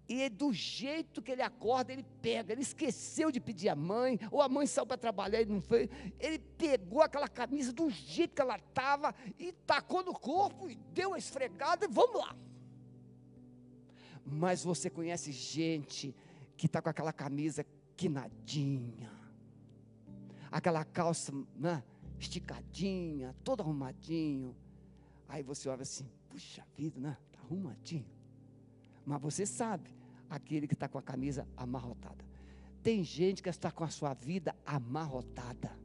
[0.09, 2.51] E é do jeito que ele acorda, ele pega.
[2.51, 5.87] Ele esqueceu de pedir a mãe, ou a mãe saiu para trabalhar e não foi.
[6.19, 11.09] Ele pegou aquela camisa do jeito que ela estava e tacou no corpo e deu
[11.09, 12.35] uma esfregada e vamos lá.
[14.29, 16.15] Mas você conhece gente
[16.55, 17.65] que está com aquela camisa
[17.95, 19.11] quinadinha,
[20.51, 21.83] aquela calça né,
[22.19, 24.55] esticadinha, todo arrumadinho.
[25.27, 27.17] Aí você olha assim, puxa vida, né?
[27.27, 28.05] Está arrumadinho.
[29.05, 29.89] Mas você sabe,
[30.29, 32.23] aquele que está com a camisa amarrotada.
[32.83, 35.77] Tem gente que está com a sua vida amarrotada.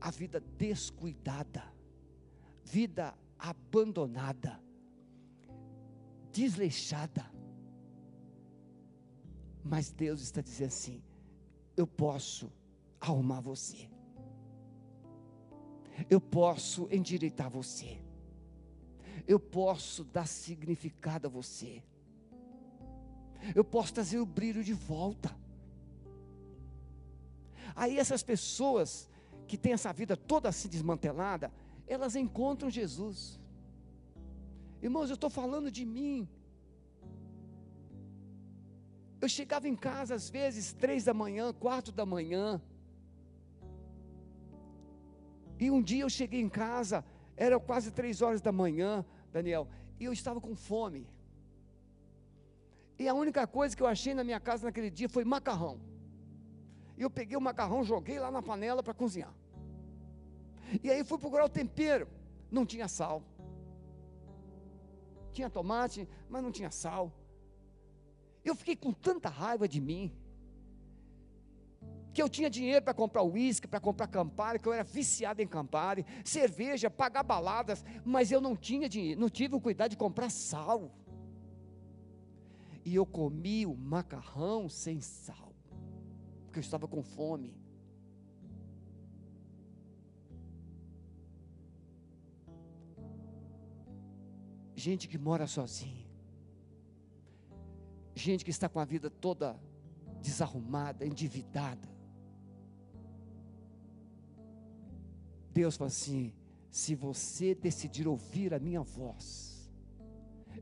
[0.00, 1.62] A vida descuidada,
[2.64, 4.58] vida abandonada
[6.32, 7.24] desleixada.
[9.62, 11.02] Mas Deus está dizendo assim:
[11.76, 12.50] eu posso
[13.00, 13.88] arrumar você,
[16.08, 18.00] eu posso endireitar você,
[19.26, 21.82] eu posso dar significado a você.
[23.56, 25.34] Eu posso trazer o brilho de volta.
[27.74, 29.10] Aí essas pessoas
[29.48, 31.52] que têm essa vida toda assim desmantelada,
[31.88, 33.40] elas encontram Jesus.
[34.82, 36.28] Irmãos, eu estou falando de mim.
[39.20, 42.60] Eu chegava em casa às vezes três da manhã, quatro da manhã.
[45.60, 47.04] E um dia eu cheguei em casa,
[47.36, 49.68] era quase três horas da manhã, Daniel,
[50.00, 51.06] e eu estava com fome.
[52.98, 55.80] E a única coisa que eu achei na minha casa naquele dia foi macarrão.
[56.98, 59.32] E eu peguei o macarrão, joguei lá na panela para cozinhar.
[60.82, 62.08] E aí fui procurar o tempero,
[62.50, 63.22] não tinha sal.
[65.32, 67.12] Tinha tomate, mas não tinha sal.
[68.44, 70.12] Eu fiquei com tanta raiva de mim,
[72.12, 75.46] que eu tinha dinheiro para comprar uísque, para comprar Campari, que eu era viciado em
[75.46, 80.30] Campari, cerveja, pagar baladas, mas eu não tinha dinheiro, não tive o cuidado de comprar
[80.30, 80.90] sal.
[82.84, 85.54] E eu comi o macarrão sem sal,
[86.44, 87.61] porque eu estava com fome.
[94.74, 96.02] Gente que mora sozinha
[98.14, 99.58] gente que está com a vida toda
[100.20, 101.88] desarrumada, endividada.
[105.50, 106.32] Deus fala assim:
[106.70, 109.70] se você decidir ouvir a minha voz,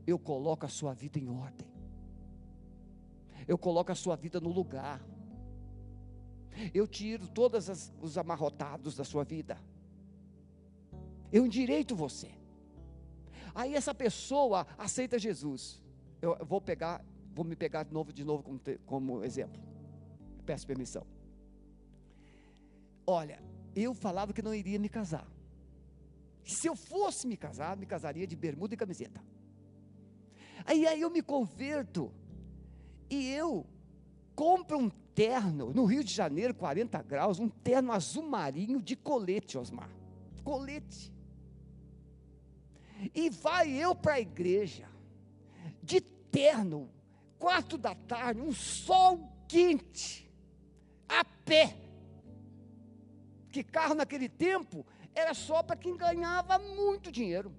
[0.05, 1.67] eu coloco a sua vida em ordem,
[3.47, 5.01] eu coloco a sua vida no lugar,
[6.73, 9.57] eu tiro todos os amarrotados da sua vida,
[11.31, 12.40] eu endireito você.
[13.53, 15.81] Aí essa pessoa aceita Jesus.
[16.21, 19.61] Eu vou pegar vou me pegar de novo, de novo como, como exemplo.
[20.45, 21.05] Peço permissão.
[23.05, 23.41] Olha,
[23.75, 25.27] eu falava que não iria me casar.
[26.43, 29.23] Se eu fosse me casar, me casaria de bermuda e camiseta.
[30.65, 32.11] Aí, aí eu me converto
[33.09, 33.65] e eu
[34.35, 39.57] compro um terno no Rio de Janeiro, 40 graus, um terno azul marinho de colete,
[39.57, 39.89] Osmar.
[40.43, 41.13] Colete.
[43.13, 44.87] E vai eu para a igreja
[45.81, 46.89] de terno,
[47.39, 50.29] quatro da tarde, um sol quente,
[51.09, 51.75] a pé.
[53.51, 57.53] Que carro naquele tempo era só para quem ganhava muito dinheiro.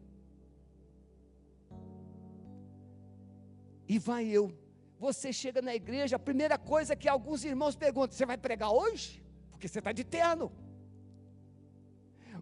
[3.88, 4.57] E vai eu.
[4.99, 9.22] Você chega na igreja, a primeira coisa que alguns irmãos perguntam: você vai pregar hoje?
[9.51, 10.51] Porque você está de terno.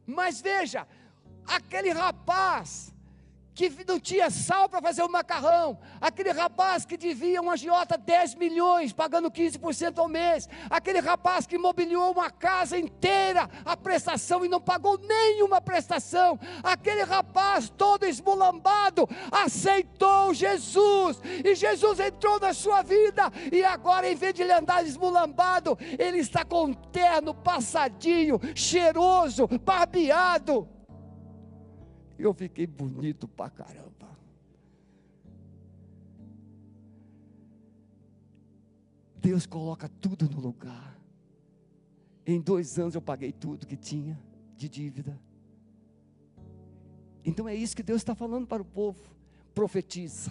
[0.06, 0.86] Mas veja,
[1.50, 2.94] aquele rapaz
[3.54, 8.36] que não tinha sal para fazer o macarrão, aquele rapaz que devia um agiota 10
[8.36, 14.48] milhões, pagando 15% ao mês, aquele rapaz que mobiliou uma casa inteira a prestação e
[14.48, 22.80] não pagou nenhuma prestação, aquele rapaz todo esmulambado aceitou Jesus, e Jesus entrou na sua
[22.80, 28.40] vida, e agora em vez de ele andar esmulambado, ele está com um terno passadinho,
[28.54, 30.66] cheiroso, barbeado,
[32.22, 34.08] eu fiquei bonito pra caramba.
[39.16, 40.98] Deus coloca tudo no lugar.
[42.26, 44.18] Em dois anos eu paguei tudo que tinha
[44.56, 45.20] de dívida.
[47.24, 49.00] Então é isso que Deus está falando para o povo.
[49.54, 50.30] Profetiza.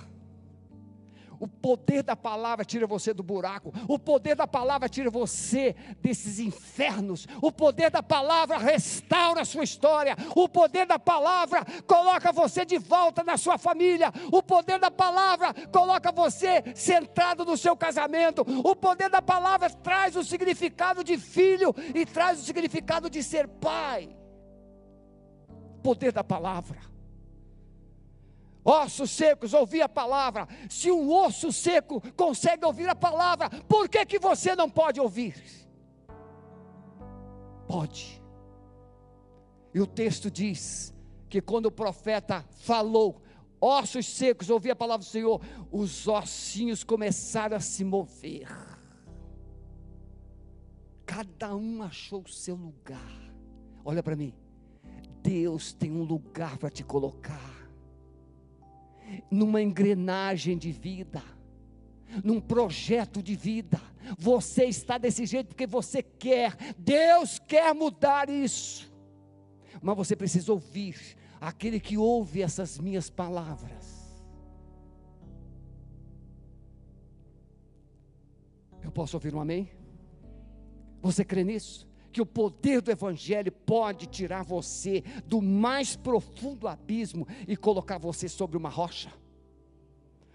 [1.40, 3.74] O poder da palavra tira você do buraco.
[3.88, 7.28] O poder da palavra tira você desses infernos.
[7.42, 10.18] O poder da palavra restaura a sua história.
[10.36, 14.12] O poder da palavra coloca você de volta na sua família.
[14.32, 18.42] O poder da palavra coloca você centrado no seu casamento.
[18.64, 23.48] O poder da palavra traz o significado de filho e traz o significado de ser
[23.48, 24.10] pai.
[25.82, 26.90] Poder da palavra
[28.70, 30.47] ossos secos, ouvir a palavra.
[30.70, 35.36] Se um osso seco consegue ouvir a palavra, por que, que você não pode ouvir?
[37.67, 38.22] Pode.
[39.74, 40.93] E o texto diz
[41.30, 43.22] que quando o profeta falou,
[43.61, 45.41] ossos secos, ouvir a palavra do Senhor,
[45.72, 48.47] os ossinhos começaram a se mover.
[51.05, 53.34] Cada um achou o seu lugar.
[53.84, 54.34] Olha para mim.
[55.22, 57.59] Deus tem um lugar para te colocar
[59.30, 61.24] numa engrenagem de vida,
[62.24, 63.80] num projeto de vida.
[64.18, 68.91] Você está desse jeito porque você quer, Deus quer mudar isso.
[69.82, 73.99] Mas você precisa ouvir aquele que ouve essas minhas palavras.
[78.84, 79.70] Eu posso ouvir um amém?
[81.01, 81.89] Você crê nisso?
[82.12, 88.28] Que o poder do Evangelho pode tirar você do mais profundo abismo e colocar você
[88.28, 89.12] sobre uma rocha.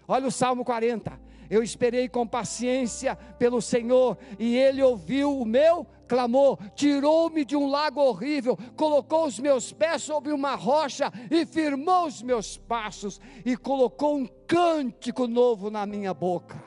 [0.07, 1.19] Olha o Salmo 40.
[1.49, 7.67] Eu esperei com paciência pelo Senhor, e Ele ouviu o meu clamor, tirou-me de um
[7.67, 13.55] lago horrível, colocou os meus pés sobre uma rocha e firmou os meus passos, e
[13.55, 16.63] colocou um cântico novo na minha boca.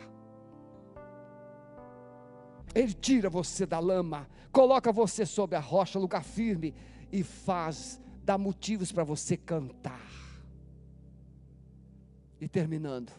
[2.74, 6.74] Ele tira você da lama, coloca você sobre a rocha, lugar firme,
[7.10, 10.06] e faz, dá motivos para você cantar.
[12.40, 13.12] E terminando,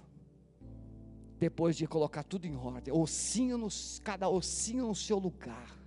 [1.37, 5.77] depois de colocar tudo em ordem, ossinho nos, cada ossinho no seu lugar.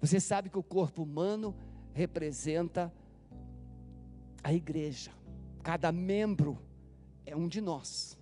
[0.00, 1.54] Você sabe que o corpo humano
[1.92, 2.92] representa
[4.42, 5.10] a igreja.
[5.62, 6.58] Cada membro
[7.24, 8.16] é um de nós.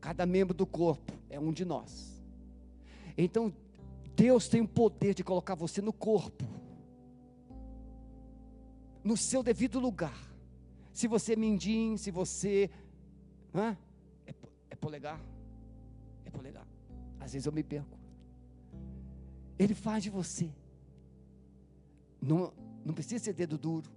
[0.00, 2.22] Cada membro do corpo é um de nós.
[3.16, 3.52] Então,
[4.18, 6.44] Deus tem o poder de colocar você no corpo,
[9.04, 10.18] no seu devido lugar.
[10.92, 12.68] Se você é mendim, se você.
[14.26, 14.34] é,
[14.70, 15.20] é polegar?
[16.24, 16.66] É polegar.
[17.20, 17.96] Às vezes eu me perco.
[19.56, 20.50] Ele faz de você.
[22.20, 22.52] Não,
[22.84, 23.88] não precisa ser dedo duro.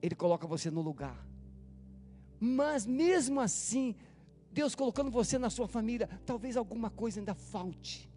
[0.00, 1.26] Ele coloca você no lugar.
[2.40, 3.94] Mas mesmo assim,
[4.50, 8.10] Deus colocando você na sua família, talvez alguma coisa ainda falte.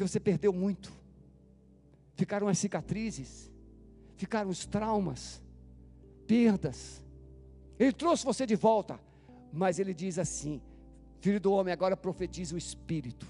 [0.00, 0.90] Porque você perdeu muito.
[2.14, 3.52] Ficaram as cicatrizes,
[4.16, 5.42] ficaram os traumas,
[6.26, 7.02] perdas.
[7.78, 8.98] Ele trouxe você de volta,
[9.52, 10.62] mas ele diz assim:
[11.20, 13.26] Filho do homem, agora profetiza o Espírito.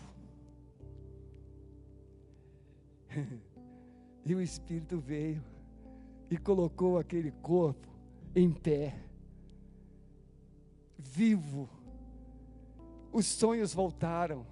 [4.24, 5.42] e o Espírito veio
[6.30, 7.88] e colocou aquele corpo
[8.32, 8.96] em pé,
[10.96, 11.68] vivo.
[13.12, 14.46] Os sonhos voltaram,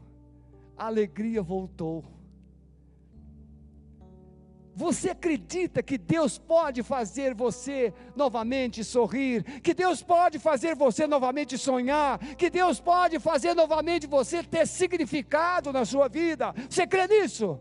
[0.79, 2.05] a alegria voltou.
[4.75, 9.43] Você acredita que Deus pode fazer você novamente sorrir?
[9.61, 12.17] Que Deus pode fazer você novamente sonhar?
[12.37, 16.55] Que Deus pode fazer novamente você ter significado na sua vida?
[16.71, 17.59] Você crê nisso?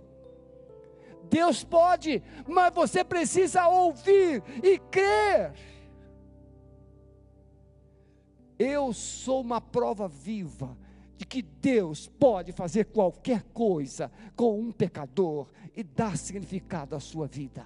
[1.27, 5.53] Deus pode, mas você precisa ouvir e crer.
[8.59, 10.77] Eu sou uma prova viva
[11.17, 17.27] de que Deus pode fazer qualquer coisa com um pecador e dar significado à sua
[17.27, 17.65] vida.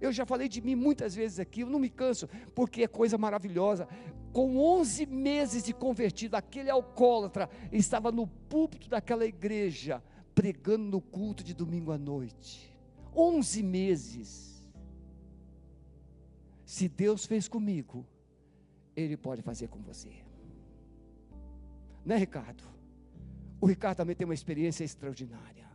[0.00, 3.16] Eu já falei de mim muitas vezes aqui, eu não me canso, porque é coisa
[3.16, 3.88] maravilhosa.
[4.32, 10.02] Com 11 meses de convertido, aquele alcoólatra estava no púlpito daquela igreja,
[10.34, 12.76] pregando no culto de domingo à noite.
[13.14, 14.68] 11 meses.
[16.64, 18.04] Se Deus fez comigo,
[18.96, 20.23] Ele pode fazer com você.
[22.04, 22.62] Né, Ricardo?
[23.60, 25.68] O Ricardo também tem uma experiência extraordinária.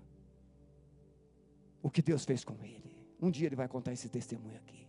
[1.82, 2.98] O que Deus fez com ele.
[3.22, 4.88] Um dia ele vai contar esse testemunho aqui.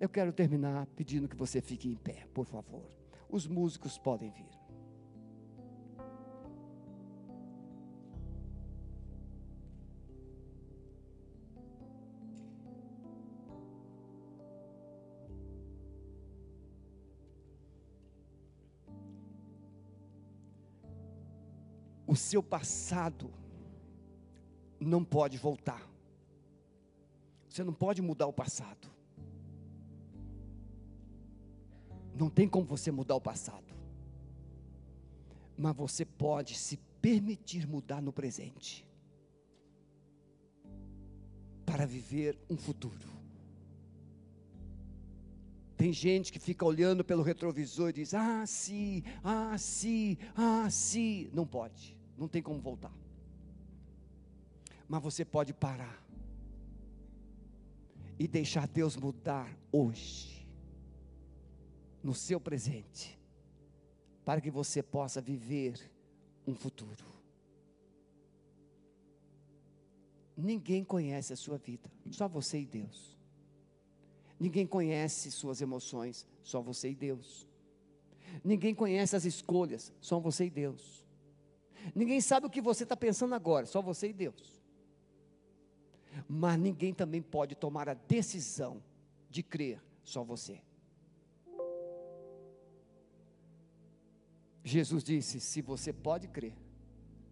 [0.00, 2.90] Eu quero terminar pedindo que você fique em pé, por favor.
[3.28, 4.61] Os músicos podem vir.
[22.12, 23.30] O seu passado
[24.78, 25.82] não pode voltar.
[27.48, 28.86] Você não pode mudar o passado.
[32.14, 33.74] Não tem como você mudar o passado.
[35.56, 38.86] Mas você pode se permitir mudar no presente.
[41.64, 43.08] Para viver um futuro.
[45.78, 51.30] Tem gente que fica olhando pelo retrovisor e diz: Ah, sim, ah, sim, ah, sim.
[51.32, 52.92] Não pode não tem como voltar.
[54.88, 56.02] Mas você pode parar
[58.18, 60.46] e deixar Deus mudar hoje,
[62.02, 63.18] no seu presente,
[64.24, 65.90] para que você possa viver
[66.46, 67.04] um futuro.
[70.36, 73.16] Ninguém conhece a sua vida, só você e Deus.
[74.38, 77.46] Ninguém conhece suas emoções, só você e Deus.
[78.42, 81.01] Ninguém conhece as escolhas, só você e Deus.
[81.94, 84.60] Ninguém sabe o que você está pensando agora, só você e Deus.
[86.28, 88.82] Mas ninguém também pode tomar a decisão
[89.28, 90.60] de crer, só você.
[94.64, 96.54] Jesus disse: se você pode crer,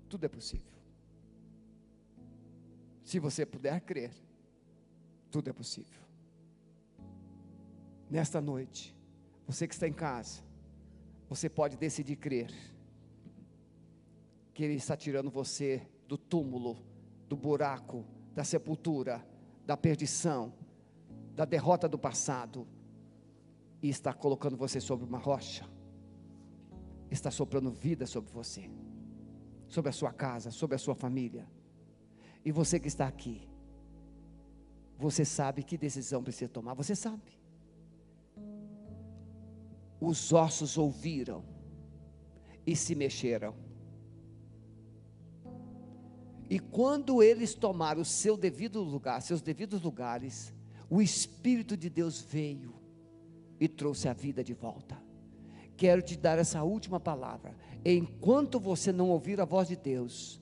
[0.09, 0.73] tudo é possível.
[3.05, 4.13] Se você puder crer,
[5.31, 6.01] tudo é possível.
[8.09, 8.97] Nesta noite,
[9.47, 10.43] você que está em casa,
[11.29, 12.53] você pode decidir crer
[14.53, 16.77] que Ele está tirando você do túmulo
[17.29, 19.25] do buraco, da sepultura,
[19.65, 20.53] da perdição,
[21.37, 22.67] da derrota do passado,
[23.81, 25.65] e está colocando você sobre uma rocha,
[27.11, 28.69] está soprando vida sobre você,
[29.69, 31.47] sobre a sua casa, sobre a sua família.
[32.45, 33.49] E você que está aqui,
[34.99, 37.39] você sabe que decisão precisa tomar, você sabe.
[40.01, 41.45] Os ossos ouviram
[42.67, 43.55] e se mexeram.
[46.51, 50.53] E quando eles tomaram o seu devido lugar, seus devidos lugares,
[50.91, 52.75] o Espírito de Deus veio
[53.61, 55.01] e trouxe a vida de volta.
[55.77, 57.55] Quero te dar essa última palavra.
[57.85, 60.41] Enquanto você não ouvir a voz de Deus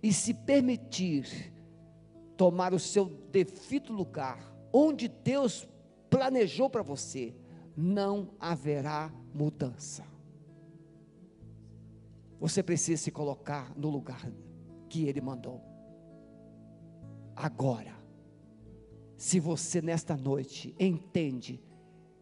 [0.00, 1.52] e se permitir
[2.36, 5.68] tomar o seu devido lugar, onde Deus
[6.08, 7.34] planejou para você,
[7.76, 10.06] não haverá mudança.
[12.38, 14.30] Você precisa se colocar no lugar
[14.88, 15.62] que Ele mandou.
[17.36, 17.96] Agora,
[19.16, 21.60] se você nesta noite entende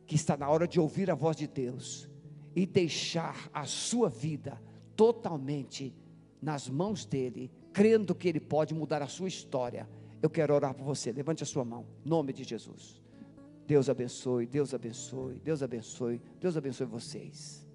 [0.06, 2.08] que está na hora de ouvir a voz de Deus
[2.54, 4.60] e deixar a sua vida
[4.94, 5.94] totalmente
[6.40, 9.88] nas mãos dEle, crendo que Ele pode mudar a sua história,
[10.22, 11.12] eu quero orar por você.
[11.12, 13.02] Levante a sua mão, em nome de Jesus.
[13.66, 17.65] Deus abençoe, Deus abençoe, Deus abençoe, Deus abençoe vocês.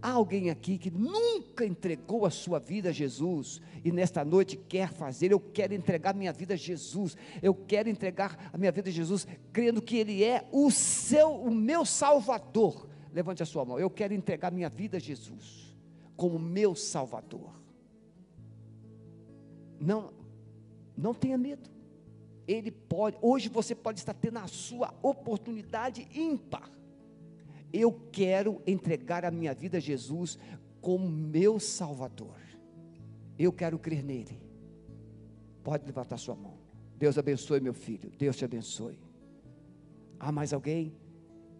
[0.00, 4.92] Há alguém aqui que nunca entregou a sua vida a Jesus e nesta noite quer
[4.92, 7.16] fazer, eu quero entregar minha vida a Jesus.
[7.42, 11.50] Eu quero entregar a minha vida a Jesus, crendo que ele é o seu, o
[11.50, 12.88] meu salvador.
[13.12, 13.78] Levante a sua mão.
[13.78, 15.76] Eu quero entregar minha vida a Jesus
[16.16, 17.52] como meu salvador.
[19.80, 20.12] Não
[20.96, 21.70] não tenha medo.
[22.46, 26.77] Ele pode, hoje você pode estar tendo a sua oportunidade ímpar
[27.72, 30.38] eu quero entregar a minha vida a Jesus
[30.80, 32.36] como meu Salvador.
[33.38, 34.40] Eu quero crer nele.
[35.62, 36.54] Pode levantar sua mão.
[36.96, 38.10] Deus abençoe meu filho.
[38.18, 38.98] Deus te abençoe.
[40.18, 40.94] Há mais alguém?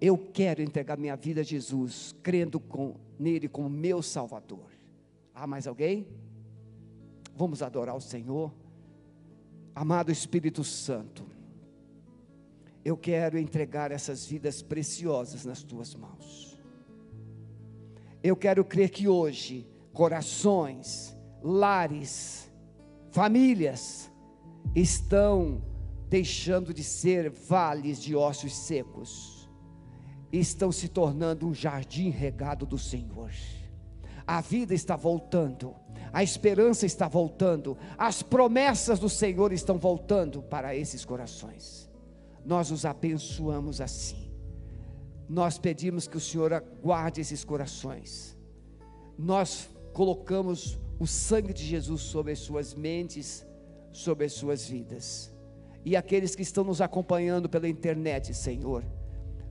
[0.01, 4.71] Eu quero entregar minha vida a Jesus, crendo com, nele como meu Salvador.
[5.35, 6.07] Há mais alguém?
[7.37, 8.53] Vamos adorar o Senhor.
[9.75, 11.28] Amado Espírito Santo
[12.89, 16.59] eu quero entregar essas vidas preciosas nas tuas mãos.
[18.23, 22.51] Eu quero crer que hoje, corações, lares,
[23.11, 24.11] famílias
[24.75, 25.63] estão
[26.09, 29.51] deixando de ser vales de ossos secos,
[30.33, 33.31] estão se tornando um jardim regado do Senhor.
[34.27, 35.75] A vida está voltando,
[36.11, 41.88] a esperança está voltando, as promessas do Senhor estão voltando para esses corações
[42.45, 44.31] nós os abençoamos assim.
[45.29, 48.37] Nós pedimos que o Senhor guarde esses corações.
[49.19, 53.47] Nós colocamos o sangue de Jesus sobre as suas mentes,
[53.93, 55.33] sobre as suas vidas.
[55.85, 58.85] E aqueles que estão nos acompanhando pela internet, Senhor,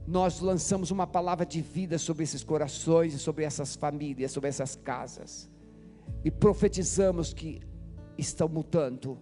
[0.08, 4.76] nós lançamos uma palavra de vida sobre esses corações e sobre essas famílias, sobre essas
[4.76, 5.50] casas.
[6.24, 7.62] E profetizamos que
[8.18, 9.18] estão mudando,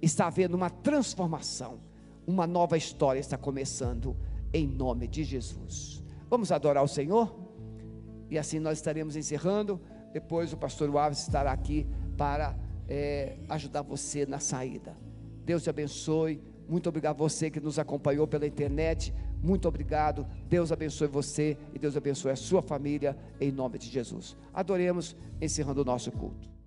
[0.00, 1.80] está havendo uma transformação
[2.28, 4.14] uma nova história está começando
[4.52, 6.04] em nome de Jesus.
[6.28, 7.34] Vamos adorar o Senhor?
[8.30, 9.80] E assim nós estaremos encerrando.
[10.12, 11.86] Depois o pastor Alves estará aqui
[12.18, 12.54] para
[12.86, 14.94] é, ajudar você na saída.
[15.42, 16.42] Deus te abençoe.
[16.68, 19.14] Muito obrigado a você que nos acompanhou pela internet.
[19.42, 20.26] Muito obrigado.
[20.50, 24.36] Deus abençoe você e Deus abençoe a sua família em nome de Jesus.
[24.52, 26.57] Adoremos encerrando o nosso culto.